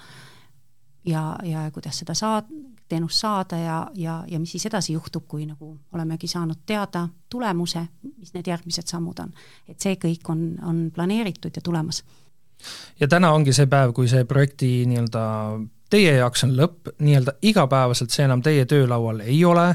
ja, 1.05 1.35
ja 1.43 1.71
kuidas 1.73 1.99
seda 1.99 2.13
saad, 2.13 2.49
teenust 2.89 3.19
saada 3.19 3.57
ja, 3.57 3.77
ja, 3.95 4.23
ja 4.27 4.39
mis 4.39 4.51
siis 4.51 4.65
edasi 4.69 4.93
juhtub, 4.93 5.25
kui 5.27 5.45
nagu 5.45 5.75
olemegi 5.93 6.27
saanud 6.27 6.63
teada 6.65 7.07
tulemuse, 7.29 7.85
mis 8.17 8.33
need 8.33 8.47
järgmised 8.47 8.87
sammud 8.87 9.19
on. 9.23 9.31
et 9.67 9.79
see 9.79 9.95
kõik 9.99 10.29
on, 10.29 10.43
on 10.63 10.83
planeeritud 10.95 11.55
ja 11.55 11.61
tulemas. 11.61 12.03
ja 12.99 13.07
täna 13.07 13.31
ongi 13.33 13.53
see 13.53 13.67
päev, 13.67 13.93
kui 13.93 14.07
see 14.07 14.25
projekti 14.25 14.85
nii-öelda 14.89 15.23
teie 15.89 16.15
jaoks 16.17 16.43
on 16.47 16.55
lõpp, 16.57 16.93
nii-öelda 16.99 17.37
igapäevaselt 17.41 18.11
see 18.11 18.25
enam 18.25 18.41
teie 18.41 18.65
töölaual 18.65 19.19
ei 19.25 19.43
ole, 19.45 19.67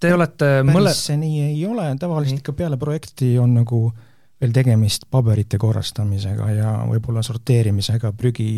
te 0.00 0.14
olete 0.14 0.48
päris 0.62 0.78
mõle... 0.78 0.94
see 0.96 1.18
nii 1.20 1.44
ei 1.50 1.66
ole, 1.66 1.90
tavaliselt 2.00 2.42
ikka 2.42 2.56
peale 2.56 2.76
projekti 2.80 3.36
on 3.38 3.54
nagu 3.60 3.84
äh, 3.90 4.08
veel 4.42 4.54
tegemist 4.54 5.06
paberite 5.10 5.58
korrastamisega 5.58 6.48
ja 6.50 6.72
võib-olla 6.90 7.22
sorteerimisega, 7.22 8.12
prügi 8.18 8.48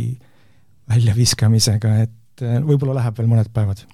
väljaviskamisega, 0.89 1.97
et 2.07 2.45
eh, 2.45 2.61
võib-olla 2.65 2.99
läheb 3.01 3.21
veel 3.21 3.31
mõned 3.31 3.51
päevad. 3.55 3.85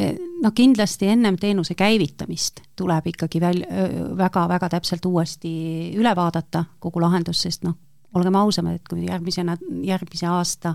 Eh, 0.00 0.16
no 0.42 0.52
kindlasti 0.56 1.08
ennem 1.12 1.38
teenuse 1.40 1.76
käivitamist 1.76 2.62
tuleb 2.76 3.12
ikkagi 3.12 3.40
väl-, 3.40 3.64
väga-väga 4.16 4.70
täpselt 4.76 5.04
uuesti 5.08 5.52
üle 5.96 6.12
vaadata 6.16 6.66
kogu 6.80 7.00
lahendus, 7.04 7.44
sest 7.46 7.64
noh, 7.68 7.76
olgem 8.16 8.36
ausamad, 8.40 8.80
et 8.80 8.88
kui 8.88 9.04
järgmisena, 9.06 9.56
järgmise 9.84 10.28
aasta 10.32 10.74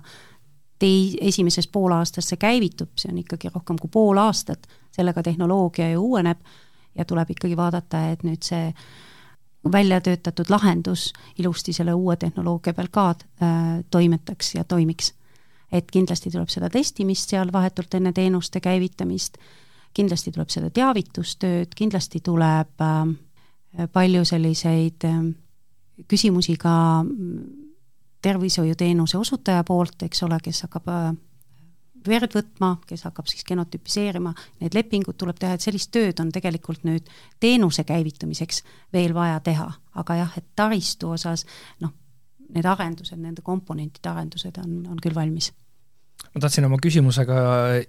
tei-, 0.81 1.17
esimeses 1.21 1.67
poolaastas 1.67 2.31
see 2.31 2.41
käivitub, 2.41 2.93
see 2.97 3.11
on 3.11 3.21
ikkagi 3.21 3.53
rohkem 3.53 3.79
kui 3.81 3.89
pool 3.93 4.21
aastat, 4.21 4.67
sellega 4.93 5.23
tehnoloogia 5.23 5.91
ju 5.93 6.03
uueneb 6.11 6.41
ja 6.97 7.05
tuleb 7.07 7.33
ikkagi 7.33 7.57
vaadata, 7.57 8.09
et 8.11 8.25
nüüd 8.27 8.43
see 8.45 8.69
välja 9.71 10.01
töötatud 10.01 10.49
lahendus 10.49 11.13
ilusti 11.39 11.73
selle 11.73 11.93
uue 11.93 12.15
tehnoloogia 12.15 12.73
peal 12.73 12.87
ka 12.91 13.09
äh, 13.09 13.49
toimetaks 13.91 14.55
ja 14.55 14.63
toimiks. 14.63 15.13
et 15.71 15.91
kindlasti 15.91 16.31
tuleb 16.31 16.49
seda 16.51 16.69
testimist 16.69 17.29
seal 17.29 17.51
vahetult 17.53 17.93
enne 17.93 18.11
teenuste 18.11 18.59
käivitamist, 18.59 19.37
kindlasti 19.93 20.31
tuleb 20.31 20.49
seda 20.49 20.69
teavitustööd, 20.69 21.71
kindlasti 21.75 22.19
tuleb 22.19 22.81
äh, 22.81 23.87
palju 23.93 24.25
selliseid 24.25 25.05
äh, 25.07 25.23
küsimusi 26.07 26.57
ka 26.59 27.03
mm, 27.03 27.61
tervishoiuteenuse 28.21 29.17
osutaja 29.17 29.63
poolt, 29.63 30.03
eks 30.03 30.23
ole, 30.23 30.39
kes 30.43 30.65
hakkab 30.67 30.89
äh, 30.91 31.13
verd 32.07 32.35
võtma, 32.35 32.75
kes 32.87 33.05
hakkab 33.07 33.29
siis 33.29 33.45
genotüpiseerima, 33.47 34.33
need 34.61 34.75
lepingud 34.77 35.17
tuleb 35.19 35.39
teha, 35.39 35.55
et 35.55 35.65
sellist 35.65 35.91
tööd 35.93 36.19
on 36.23 36.31
tegelikult 36.33 36.85
nüüd 36.87 37.09
teenuse 37.39 37.85
käivitumiseks 37.87 38.63
veel 38.93 39.15
vaja 39.17 39.39
teha, 39.43 39.67
aga 40.01 40.21
jah, 40.23 40.37
et 40.37 40.47
taristu 40.55 41.11
osas 41.15 41.45
noh, 41.83 41.93
need 42.51 42.67
arendused, 42.67 43.19
nende 43.19 43.43
komponentide 43.45 44.11
arendused 44.11 44.57
on, 44.63 44.81
on 44.91 45.01
küll 45.03 45.15
valmis 45.15 45.51
ma 46.31 46.39
tahtsin 46.39 46.63
oma 46.67 46.77
küsimusega 46.79 47.39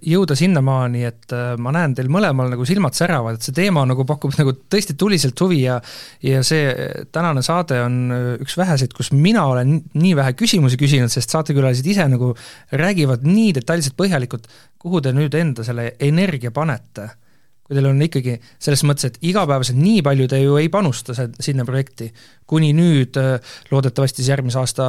jõuda 0.03 0.35
sinnamaani, 0.35 1.05
et 1.07 1.35
äh, 1.35 1.53
ma 1.61 1.71
näen 1.75 1.95
teil 1.95 2.09
mõlemal 2.11 2.51
nagu 2.51 2.65
silmad 2.67 2.97
säravad, 2.97 3.37
et 3.37 3.47
see 3.47 3.55
teema 3.55 3.85
nagu 3.87 4.03
pakub 4.07 4.35
nagu 4.35 4.55
tõesti 4.73 4.97
tuliselt 4.99 5.39
huvi 5.45 5.61
ja 5.63 5.79
ja 6.23 6.43
see 6.43 6.73
tänane 7.15 7.43
saade 7.45 7.79
on 7.85 7.97
äh, 8.11 8.27
üks 8.43 8.57
väheseid, 8.59 8.95
kus 8.97 9.13
mina 9.15 9.45
olen 9.51 9.79
nii 9.95 10.13
vähe 10.19 10.35
küsimusi 10.39 10.79
küsinud, 10.79 11.13
sest 11.13 11.31
saatekülalised 11.31 11.87
ise 11.87 12.07
nagu 12.11 12.33
räägivad 12.75 13.23
nii 13.27 13.53
detailselt 13.59 13.95
põhjalikult, 13.99 14.49
kuhu 14.81 15.01
te 15.03 15.15
nüüd 15.15 15.35
enda 15.39 15.63
selle 15.63 15.93
energia 16.03 16.51
panete 16.51 17.13
kui 17.73 17.77
teil 17.77 17.89
on 17.89 18.01
ikkagi 18.05 18.37
selles 18.61 18.83
mõttes, 18.87 19.09
et 19.09 19.19
igapäevaselt 19.29 19.79
nii 19.79 20.01
palju 20.05 20.27
te 20.31 20.39
ju 20.43 20.57
ei 20.61 20.69
panusta 20.73 21.15
sinna 21.17 21.65
projekti, 21.67 22.09
kuni 22.49 22.73
nüüd 22.77 23.17
äh, 23.19 23.55
loodetavasti 23.71 24.21
siis 24.21 24.33
järgmise 24.33 24.59
aasta 24.61 24.87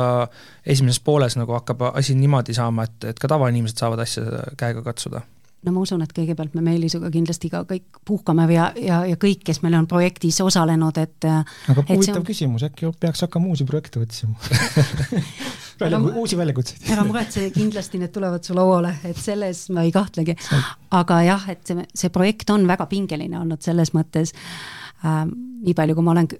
esimeses 0.67 1.01
pooles 1.05 1.39
nagu 1.41 1.57
hakkab 1.57 1.89
asi 1.95 2.17
niimoodi 2.19 2.57
saama, 2.57 2.89
et, 2.89 3.11
et 3.15 3.21
ka 3.21 3.31
tavainimesed 3.31 3.81
saavad 3.81 4.05
asja 4.05 4.45
käega 4.61 4.85
katsuda. 4.85 5.25
No 5.65 5.73
ma 5.73 5.81
usun, 5.81 6.03
et 6.05 6.13
kõigepealt 6.13 6.53
me 6.53 6.61
Meelisuga 6.61 7.09
kindlasti 7.09 7.49
ka 7.49 7.63
kõik 7.65 8.03
puhkame 8.05 8.45
ja, 8.53 8.69
ja, 8.77 9.01
ja 9.09 9.17
kõik, 9.17 9.41
kes 9.49 9.63
meil 9.65 9.79
on 9.79 9.89
projektis 9.89 10.43
osalenud, 10.45 11.01
et 11.01 11.25
aga 11.25 11.87
huvitav 11.89 12.21
on... 12.21 12.27
küsimus, 12.29 12.67
äkki 12.69 12.93
peaks 13.01 13.25
hakkama 13.25 13.49
uusi 13.49 13.65
projekte 13.65 14.05
otsima 14.05 14.37
välja, 15.81 16.01
uusi 16.01 16.37
väljakutseid. 16.39 16.87
ära 16.93 17.05
muretse, 17.07 17.49
kindlasti 17.55 18.01
need 18.01 18.13
tulevad 18.15 18.45
su 18.45 18.57
lauale, 18.57 18.95
et 19.05 19.19
selles 19.21 19.67
ma 19.75 19.85
ei 19.87 19.93
kahtlegi. 19.95 20.37
aga 20.91 21.23
jah, 21.27 21.49
et 21.51 21.65
see, 21.67 21.87
see 21.95 22.13
projekt 22.15 22.51
on 22.55 22.67
väga 22.69 22.87
pingeline 22.91 23.39
olnud 23.41 23.63
selles 23.65 23.95
mõttes 23.97 24.35
äh,, 25.05 25.25
nii 25.25 25.75
palju, 25.75 25.97
kui 25.99 26.07
ma 26.07 26.15
olen 26.17 26.31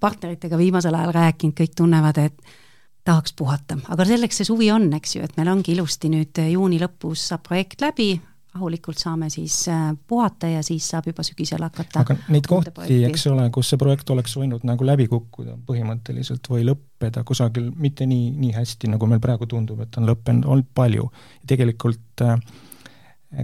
partneritega 0.00 0.58
viimasel 0.58 0.94
ajal 0.94 1.14
rääkinud, 1.16 1.56
kõik 1.58 1.72
tunnevad, 1.78 2.18
et 2.22 2.58
tahaks 3.04 3.34
puhata, 3.34 3.80
aga 3.90 4.04
selleks 4.06 4.38
see 4.38 4.46
suvi 4.46 4.70
on, 4.70 4.86
eks 4.94 5.16
ju, 5.16 5.24
et 5.26 5.34
meil 5.36 5.50
ongi 5.50 5.74
ilusti 5.74 6.10
nüüd 6.12 6.38
juuni 6.52 6.78
lõpus 6.82 7.26
saab 7.32 7.42
projekt 7.48 7.82
läbi, 7.82 8.12
rahulikult 8.54 8.98
saame 8.98 9.30
siis 9.30 9.68
äh, 9.68 9.94
puhata 10.06 10.46
ja 10.46 10.62
siis 10.62 10.88
saab 10.88 11.06
juba 11.06 11.22
sügisel 11.22 11.62
hakata 11.64 12.02
aga 12.02 12.16
neid 12.28 12.48
kohti, 12.48 12.98
eks 13.08 13.26
ole, 13.30 13.46
kus 13.54 13.70
see 13.72 13.80
projekt 13.80 14.10
oleks 14.12 14.36
võinud 14.36 14.66
nagu 14.68 14.86
läbi 14.86 15.06
kukkuda 15.08 15.56
põhimõtteliselt 15.68 16.50
või 16.52 16.66
lõppeda 16.68 17.24
kusagil 17.28 17.70
mitte 17.76 18.06
nii, 18.06 18.30
nii 18.36 18.52
hästi, 18.56 18.92
nagu 18.92 19.08
meil 19.08 19.22
praegu 19.24 19.48
tundub, 19.48 19.80
et 19.84 19.96
on 19.96 20.08
lõppenud, 20.08 20.44
olnud 20.44 20.68
palju. 20.74 21.08
tegelikult 21.48 22.26
äh, 22.26 22.36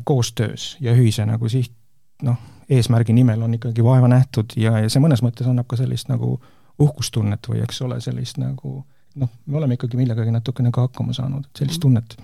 koostöös 0.05 0.77
ja 0.85 0.93
ühise 0.93 1.25
nagu 1.27 1.49
siht, 1.49 1.73
noh, 2.23 2.37
eesmärgi 2.69 3.17
nimel 3.17 3.43
on 3.43 3.57
ikkagi 3.57 3.85
vaeva 3.85 4.11
nähtud 4.13 4.59
ja, 4.61 4.77
ja 4.85 4.93
see 4.93 5.01
mõnes 5.01 5.25
mõttes 5.25 5.49
annab 5.49 5.71
ka 5.71 5.81
sellist 5.81 6.13
nagu 6.13 6.37
uhkustunnet 6.79 7.49
või 7.49 7.65
eks 7.65 7.81
ole, 7.83 8.01
sellist 8.05 8.37
nagu 8.39 8.77
äh, 8.83 8.98
noh, 9.15 9.31
me 9.47 9.59
oleme 9.59 9.75
ikkagi 9.79 9.99
millegagi 9.99 10.33
natukene 10.35 10.71
ka 10.75 10.87
hakkama 10.87 11.15
saanud, 11.17 11.49
sellist 11.57 11.81
tunnet. 11.81 12.17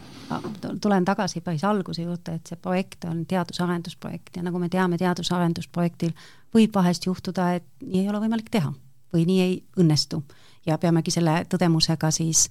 tulen 0.83 1.05
tagasi 1.05 1.41
päris 1.41 1.65
alguse 1.65 2.03
juurde, 2.03 2.35
et 2.39 2.47
see 2.53 2.61
projekt 2.61 3.05
on 3.09 3.25
teadus-arendusprojekt 3.31 4.37
ja 4.37 4.45
nagu 4.47 4.59
me 4.59 4.69
teame, 4.69 4.99
teadus-arendusprojektil 5.01 6.15
võib 6.55 6.75
vahest 6.75 7.07
juhtuda, 7.07 7.53
et 7.59 7.67
nii 7.83 8.05
ei 8.05 8.09
ole 8.09 8.23
võimalik 8.27 8.51
teha 8.51 8.73
või 9.15 9.27
nii 9.29 9.41
ei 9.41 9.57
õnnestu 9.81 10.23
ja 10.67 10.79
peamegi 10.81 11.13
selle 11.15 11.43
tõdemusega 11.51 12.11
siis 12.15 12.49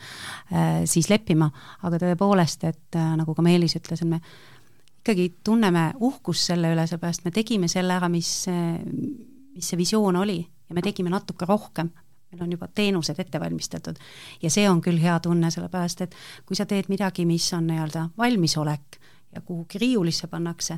äh,, 0.54 0.84
siis 0.90 1.10
leppima, 1.10 1.50
aga 1.84 2.02
tõepoolest, 2.06 2.68
et 2.70 3.00
äh, 3.00 3.14
nagu 3.20 3.36
ka 3.36 3.46
Meelis 3.46 3.78
ütles, 3.80 4.02
et 4.02 4.10
me 4.10 4.22
ikkagi 5.04 5.34
tunneme 5.44 5.92
uhkust 6.00 6.48
selle 6.48 6.72
üle, 6.72 6.86
seepärast 6.88 7.26
me 7.26 7.32
tegime 7.36 7.68
selle 7.68 7.92
ära, 7.98 8.08
mis, 8.10 8.46
mis 8.48 9.68
see 9.68 9.80
visioon 9.80 10.16
oli 10.16 10.38
ja 10.40 10.76
me 10.78 10.84
tegime 10.86 11.12
natuke 11.12 11.46
rohkem, 11.50 11.90
meil 12.34 12.48
on 12.48 12.52
juba 12.58 12.68
teenused 12.68 13.20
ette 13.20 13.40
valmistatud. 13.40 13.96
ja 14.42 14.50
see 14.50 14.66
on 14.70 14.82
küll 14.82 15.00
hea 15.02 15.20
tunne, 15.24 15.52
sellepärast 15.54 16.02
et 16.08 16.16
kui 16.46 16.58
sa 16.58 16.66
teed 16.66 16.90
midagi, 16.90 17.26
mis 17.30 17.48
on 17.54 17.68
nii-öelda 17.70 18.10
valmisolek 18.18 19.00
ja 19.36 19.42
kuhugi 19.42 19.82
riiulisse 19.82 20.28
pannakse, 20.28 20.78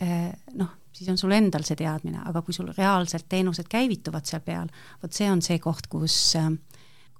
eh, 0.00 0.32
noh, 0.54 0.70
siis 0.92 1.10
on 1.12 1.18
sul 1.18 1.34
endal 1.36 1.64
see 1.66 1.76
teadmine, 1.76 2.22
aga 2.24 2.42
kui 2.42 2.54
sul 2.56 2.70
reaalselt 2.76 3.28
teenused 3.28 3.68
käivituvad 3.68 4.28
seal 4.28 4.44
peal, 4.44 4.70
vot 5.02 5.12
see 5.12 5.28
on 5.30 5.42
see 5.44 5.58
koht, 5.62 5.90
kus, 5.92 6.16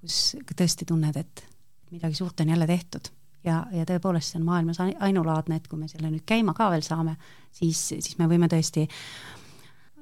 kus 0.00 0.20
tõesti 0.56 0.88
tunned, 0.88 1.16
et 1.16 1.44
midagi 1.92 2.18
suurt 2.18 2.40
on 2.40 2.54
jälle 2.54 2.66
tehtud. 2.66 3.12
ja, 3.46 3.60
ja 3.70 3.84
tõepoolest, 3.86 4.32
see 4.32 4.40
on 4.40 4.46
maailmas 4.48 4.80
ainulaadne, 4.82 5.60
et 5.60 5.68
kui 5.68 5.78
me 5.78 5.88
selle 5.88 6.10
nüüd 6.10 6.24
käima 6.26 6.54
ka 6.54 6.70
veel 6.72 6.82
saame, 6.82 7.16
siis, 7.54 7.88
siis 7.92 8.16
me 8.18 8.26
võime 8.26 8.48
tõesti 8.50 8.88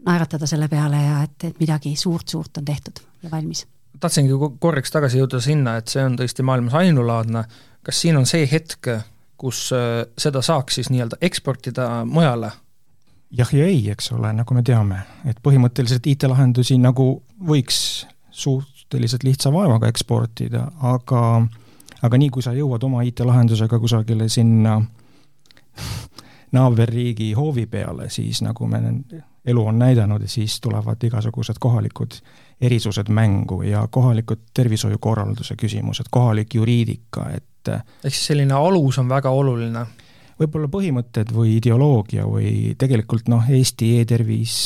naeratada 0.07 0.47
selle 0.47 0.68
peale 0.68 1.03
ja 1.03 1.18
et, 1.26 1.51
et 1.51 1.61
midagi 1.61 1.97
suurt-suurt 1.97 2.62
on 2.62 2.64
tehtud 2.64 3.03
ja 3.25 3.31
valmis. 3.33 3.66
tahtsingi 4.01 4.37
korraks 4.61 4.93
tagasi 4.93 5.20
jõuda 5.22 5.41
sinna, 5.41 5.79
et 5.81 5.89
see 5.89 6.05
on 6.05 6.18
tõesti 6.18 6.45
maailmas 6.47 6.75
ainulaadne, 6.81 7.45
kas 7.87 8.01
siin 8.05 8.18
on 8.20 8.27
see 8.29 8.47
hetk, 8.51 8.91
kus 9.41 9.66
äh, 9.77 10.05
seda 10.18 10.43
saaks 10.43 10.81
siis 10.81 10.93
nii-öelda 10.93 11.20
eksportida 11.25 11.89
mujale? 12.05 12.53
jah 13.35 13.51
ja 13.55 13.66
ei, 13.66 13.83
eks 13.91 14.12
ole, 14.14 14.33
nagu 14.37 14.55
me 14.55 14.62
teame, 14.62 15.01
et 15.27 15.41
põhimõtteliselt 15.43 16.07
IT-lahendusi 16.07 16.79
nagu 16.79 17.09
võiks 17.49 18.07
suhteliselt 18.31 19.25
lihtsa 19.27 19.53
vaevaga 19.55 19.89
eksportida, 19.91 20.68
aga 20.83 21.25
aga 22.05 22.20
nii, 22.20 22.31
kui 22.31 22.45
sa 22.45 22.53
jõuad 22.55 22.85
oma 22.85 23.03
IT-lahendusega 23.09 23.79
kusagile 23.81 24.29
sinna 24.29 24.77
naaberriigi 26.57 27.33
hoovi 27.35 27.66
peale, 27.66 28.11
siis 28.12 28.43
nagu 28.45 28.68
me, 28.70 28.81
elu 29.45 29.66
on 29.66 29.79
näidanud, 29.79 30.27
siis 30.31 30.61
tulevad 30.61 31.03
igasugused 31.05 31.59
kohalikud 31.61 32.18
erisused 32.65 33.11
mängu 33.12 33.62
ja 33.62 33.87
kohalikud 33.91 34.49
tervishoiukorralduse 34.55 35.57
küsimused, 35.61 36.11
kohalik 36.11 36.55
juriidika, 36.55 37.29
et 37.37 37.71
ehk 37.71 38.12
siis 38.12 38.27
selline 38.33 38.57
alus 38.57 38.99
on 38.99 39.09
väga 39.09 39.31
oluline? 39.31 39.87
võib-olla 40.41 40.69
põhimõtted 40.71 41.31
või 41.35 41.57
ideoloogia 41.59 42.25
või 42.27 42.75
tegelikult 42.79 43.29
noh, 43.31 43.45
Eesti 43.51 43.91
e-tervis, 44.01 44.57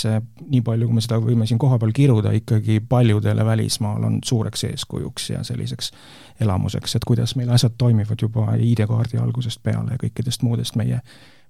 nii 0.49 0.63
palju, 0.65 0.89
kui 0.89 0.97
me 0.97 1.05
seda 1.05 1.19
võime 1.23 1.49
siin 1.49 1.61
kohapeal 1.61 1.93
kiruda, 1.97 2.33
ikkagi 2.39 2.81
paljudele 2.89 3.45
välismaal 3.45 4.07
on 4.09 4.19
suureks 4.25 4.65
eeskujuks 4.71 5.31
ja 5.35 5.43
selliseks 5.45 5.93
elamuseks, 6.41 6.97
et 6.97 7.05
kuidas 7.09 7.37
meil 7.37 7.53
asjad 7.53 7.77
toimivad 7.79 8.23
juba 8.23 8.55
ID-kaardi 8.57 9.21
algusest 9.21 9.63
peale 9.63 9.97
ja 9.97 10.01
kõikidest 10.01 10.47
muudest 10.47 10.79
meie, 10.81 11.03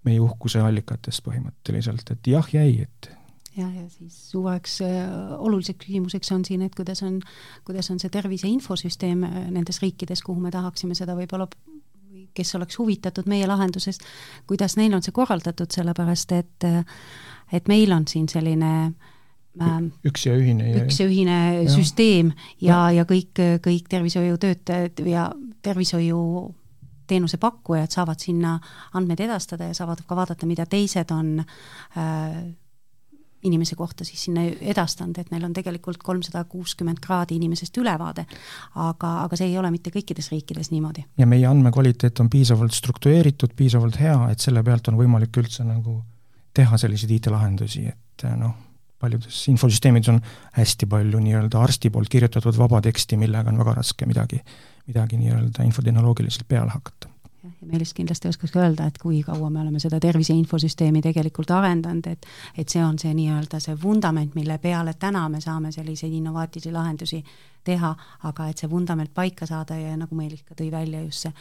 meie 0.04 0.20
uhkuse 0.24 0.62
allikatest 0.66 1.22
põhimõtteliselt, 1.26 2.10
et 2.10 2.32
jah, 2.34 2.50
jäi, 2.54 2.88
et 2.88 3.12
jah, 3.58 3.70
ja 3.74 3.86
siis 3.92 4.16
suureks 4.30 4.80
äh, 4.86 5.08
oluliseks 5.38 5.86
küsimuseks 5.86 6.32
on 6.34 6.44
siin, 6.46 6.62
et 6.66 6.74
kuidas 6.74 7.02
on, 7.06 7.20
kuidas 7.66 7.90
on 7.90 7.98
see 8.02 8.12
tervise 8.12 8.48
infosüsteem 8.48 9.24
äh, 9.26 9.40
nendes 9.54 9.82
riikides, 9.82 10.22
kuhu 10.26 10.40
me 10.40 10.54
tahaksime 10.54 10.96
seda 10.98 11.16
võib-olla 11.18 11.48
kes 12.38 12.54
oleks 12.54 12.78
huvitatud 12.78 13.26
meie 13.30 13.46
lahendusest, 13.50 14.04
kuidas 14.46 14.76
neil 14.78 14.94
on 14.94 15.02
see 15.02 15.14
korraldatud, 15.14 15.70
sellepärast 15.74 16.34
et 16.38 16.68
äh, 16.68 16.84
et 17.52 17.68
meil 17.68 17.92
on 17.92 18.04
siin 18.08 18.28
selline 18.28 18.70
ähm, 19.62 19.90
üks 20.06 20.26
ja 20.26 20.36
ühine 20.36 20.70
üks 20.82 21.00
ja 21.00 21.08
ühine 21.08 21.38
ja. 21.62 21.72
süsteem 21.72 22.32
ja, 22.60 22.88
ja 22.94 23.06
kõik, 23.08 23.40
kõik 23.64 23.88
tervishoiutöötajad 23.90 25.04
ja 25.08 25.28
tervishoiu 25.64 26.20
teenuse 27.08 27.40
pakkujad 27.40 27.92
saavad 27.92 28.20
sinna 28.20 28.58
andmeid 28.98 29.22
edastada 29.24 29.70
ja 29.70 29.76
saavad 29.76 30.04
ka 30.06 30.16
vaadata, 30.16 30.46
mida 30.46 30.66
teised 30.68 31.12
on 31.14 31.38
äh, 31.40 32.42
inimese 33.42 33.76
kohta 33.76 34.04
siis 34.04 34.24
sinna 34.24 34.42
edastanud, 34.60 35.18
et 35.18 35.30
neil 35.30 35.44
on 35.46 35.52
tegelikult 35.54 36.00
kolmsada 36.02 36.44
kuuskümmend 36.50 36.98
kraadi 37.02 37.36
inimesest 37.38 37.76
ülevaade. 37.78 38.26
aga, 38.74 39.12
aga 39.22 39.36
see 39.36 39.50
ei 39.50 39.58
ole 39.58 39.70
mitte 39.70 39.90
kõikides 39.94 40.30
riikides 40.32 40.70
niimoodi. 40.70 41.04
ja 41.18 41.26
meie 41.26 41.46
andmekvaliteet 41.46 42.20
on 42.20 42.30
piisavalt 42.30 42.72
struktureeritud, 42.72 43.54
piisavalt 43.56 44.00
hea, 44.00 44.30
et 44.32 44.40
selle 44.40 44.62
pealt 44.62 44.88
on 44.88 44.98
võimalik 44.98 45.36
üldse 45.36 45.64
nagu 45.64 46.02
teha 46.54 46.78
selliseid 46.78 47.10
IT-lahendusi, 47.18 47.84
et 47.86 48.26
noh, 48.36 48.56
paljudes 48.98 49.44
infosüsteemides 49.52 50.10
on 50.10 50.18
hästi 50.56 50.88
palju 50.90 51.20
nii-öelda 51.22 51.60
arsti 51.62 51.90
poolt 51.94 52.10
kirjutatud 52.10 52.58
vaba 52.58 52.80
teksti, 52.82 53.16
millega 53.20 53.52
on 53.52 53.60
väga 53.62 53.76
raske 53.78 54.06
midagi, 54.10 54.40
midagi 54.90 55.20
nii-öelda 55.20 55.66
infotehnoloogiliselt 55.68 56.48
peale 56.48 56.74
hakata 56.74 57.12
ja 57.42 57.66
Meelis 57.66 57.94
kindlasti 57.94 58.28
oskaks 58.28 58.56
öelda, 58.56 58.86
et 58.86 58.98
kui 58.98 59.22
kaua 59.22 59.50
me 59.50 59.60
oleme 59.60 59.80
seda 59.80 60.00
tervise 60.00 60.34
infosüsteemi 60.34 61.02
tegelikult 61.02 61.50
arendanud, 61.50 62.06
et 62.06 62.26
et 62.58 62.68
see 62.68 62.82
on 62.84 62.98
see 62.98 63.14
nii-öelda 63.14 63.60
see 63.62 63.76
vundament, 63.82 64.34
mille 64.34 64.58
peale 64.58 64.94
täna 64.98 65.28
me 65.28 65.40
saame 65.40 65.72
selliseid 65.72 66.12
innovaatilisi 66.12 66.72
lahendusi 66.72 67.22
teha, 67.64 67.94
aga 68.24 68.48
et 68.48 68.58
see 68.58 68.70
vundament 68.70 69.14
paika 69.14 69.46
saada 69.46 69.78
ja 69.78 69.96
nagu 69.96 70.14
Meelis 70.14 70.42
ka 70.42 70.54
tõi 70.54 70.70
välja, 70.70 71.02
just 71.02 71.26
see 71.26 71.32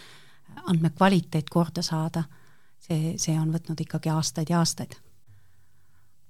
andmekvaliteet 0.66 1.50
korda 1.50 1.82
saada, 1.82 2.24
see, 2.80 3.16
see 3.18 3.38
on 3.40 3.52
võtnud 3.54 3.82
ikkagi 3.82 4.10
aastaid 4.10 4.50
ja 4.50 4.60
aastaid. 4.60 4.96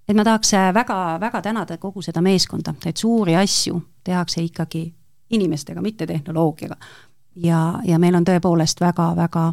Et 0.08 0.16
ma 0.16 0.24
tahaks 0.24 0.54
väga-väga 0.74 1.42
tänada 1.42 1.78
kogu 1.78 2.02
seda 2.02 2.22
meeskonda, 2.24 2.74
et 2.86 2.98
suuri 2.98 3.36
asju 3.36 3.82
tehakse 4.04 4.42
ikkagi 4.42 4.86
inimestega, 5.36 5.82
mitte 5.82 6.08
tehnoloogiaga 6.08 6.78
ja, 7.44 7.80
ja 7.86 8.00
meil 8.00 8.16
on 8.16 8.26
tõepoolest 8.26 8.82
väga-väga 8.82 9.52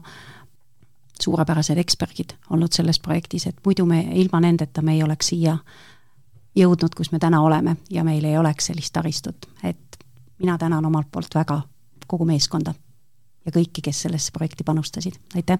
suurepärased 1.21 1.79
eksperdid 1.79 2.35
olnud 2.51 2.73
selles 2.75 2.99
projektis, 3.01 3.47
et 3.47 3.61
muidu 3.67 3.87
me, 3.87 4.01
ilma 4.19 4.41
nendeta 4.41 4.83
me 4.83 4.97
ei 4.97 5.03
oleks 5.03 5.31
siia 5.33 5.57
jõudnud, 6.59 6.95
kus 6.97 7.13
me 7.13 7.19
täna 7.23 7.43
oleme 7.43 7.77
ja 7.91 8.05
meil 8.05 8.25
ei 8.25 8.39
oleks 8.39 8.71
sellist 8.71 8.93
taristut, 8.93 9.47
et 9.63 9.99
mina 10.39 10.59
tänan 10.59 10.85
omalt 10.85 11.11
poolt 11.13 11.35
väga 11.35 11.61
kogu 12.07 12.27
meeskonda 12.29 12.75
ja 13.45 13.53
kõiki, 13.53 13.83
kes 13.85 14.05
sellesse 14.07 14.35
projekti 14.35 14.65
panustasid, 14.65 15.21
aitäh! 15.37 15.59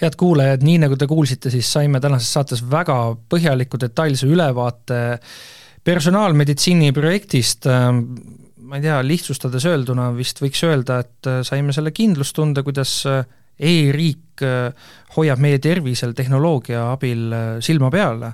head 0.00 0.16
kuulajad, 0.18 0.64
nii 0.66 0.80
nagu 0.82 0.96
te 0.98 1.06
kuulsite, 1.06 1.52
siis 1.54 1.68
saime 1.72 2.00
tänases 2.02 2.32
saates 2.34 2.64
väga 2.70 2.96
põhjaliku 3.30 3.78
detailse 3.80 4.26
ülevaate 4.26 5.20
personaalmeditsiini 5.84 6.90
projektist, 6.92 7.68
ma 8.64 8.78
ei 8.78 8.84
tea, 8.84 8.98
lihtsustades 9.04 9.64
öelduna 9.68 10.10
vist 10.16 10.40
võiks 10.42 10.62
öelda, 10.66 11.00
et 11.04 11.28
äh, 11.28 11.40
saime 11.46 11.74
selle 11.76 11.92
kindlustunde, 11.94 12.64
kuidas 12.66 12.96
äh, 13.10 13.24
e-riik 13.58 14.44
äh, 14.44 14.92
hoiab 15.16 15.42
meie 15.42 15.60
tervisel 15.62 16.14
tehnoloogia 16.16 16.88
abil 16.92 17.28
silma 17.64 17.90
peal. 17.94 18.24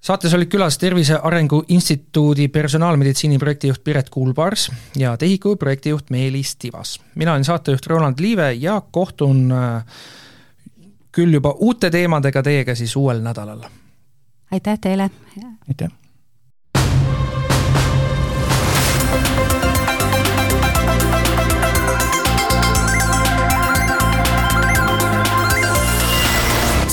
saates 0.00 0.34
olid 0.34 0.48
külas 0.48 0.78
Tervise 0.78 1.18
Arengu 1.22 1.64
Instituudi 1.68 2.48
personaalmeditsiini 2.48 3.38
projektijuht 3.38 3.84
Piret 3.84 4.10
Kuulpars 4.10 4.70
ja 4.96 5.16
TEHIK-u 5.16 5.56
projektijuht 5.56 6.10
Meelis 6.10 6.56
Tivas. 6.56 7.00
mina 7.14 7.32
olen 7.32 7.44
saatejuht 7.44 7.86
Roland 7.86 8.20
Liive 8.20 8.52
ja 8.52 8.80
kohtun 8.90 9.52
küll 11.12 11.34
juba 11.34 11.54
uute 11.58 11.90
teemadega 11.90 12.42
teiega 12.42 12.74
siis 12.74 12.96
uuel 12.96 13.20
nädalal. 13.20 13.64
aitäh 14.50 14.78
teile! 14.80 15.10
aitäh! 15.68 16.07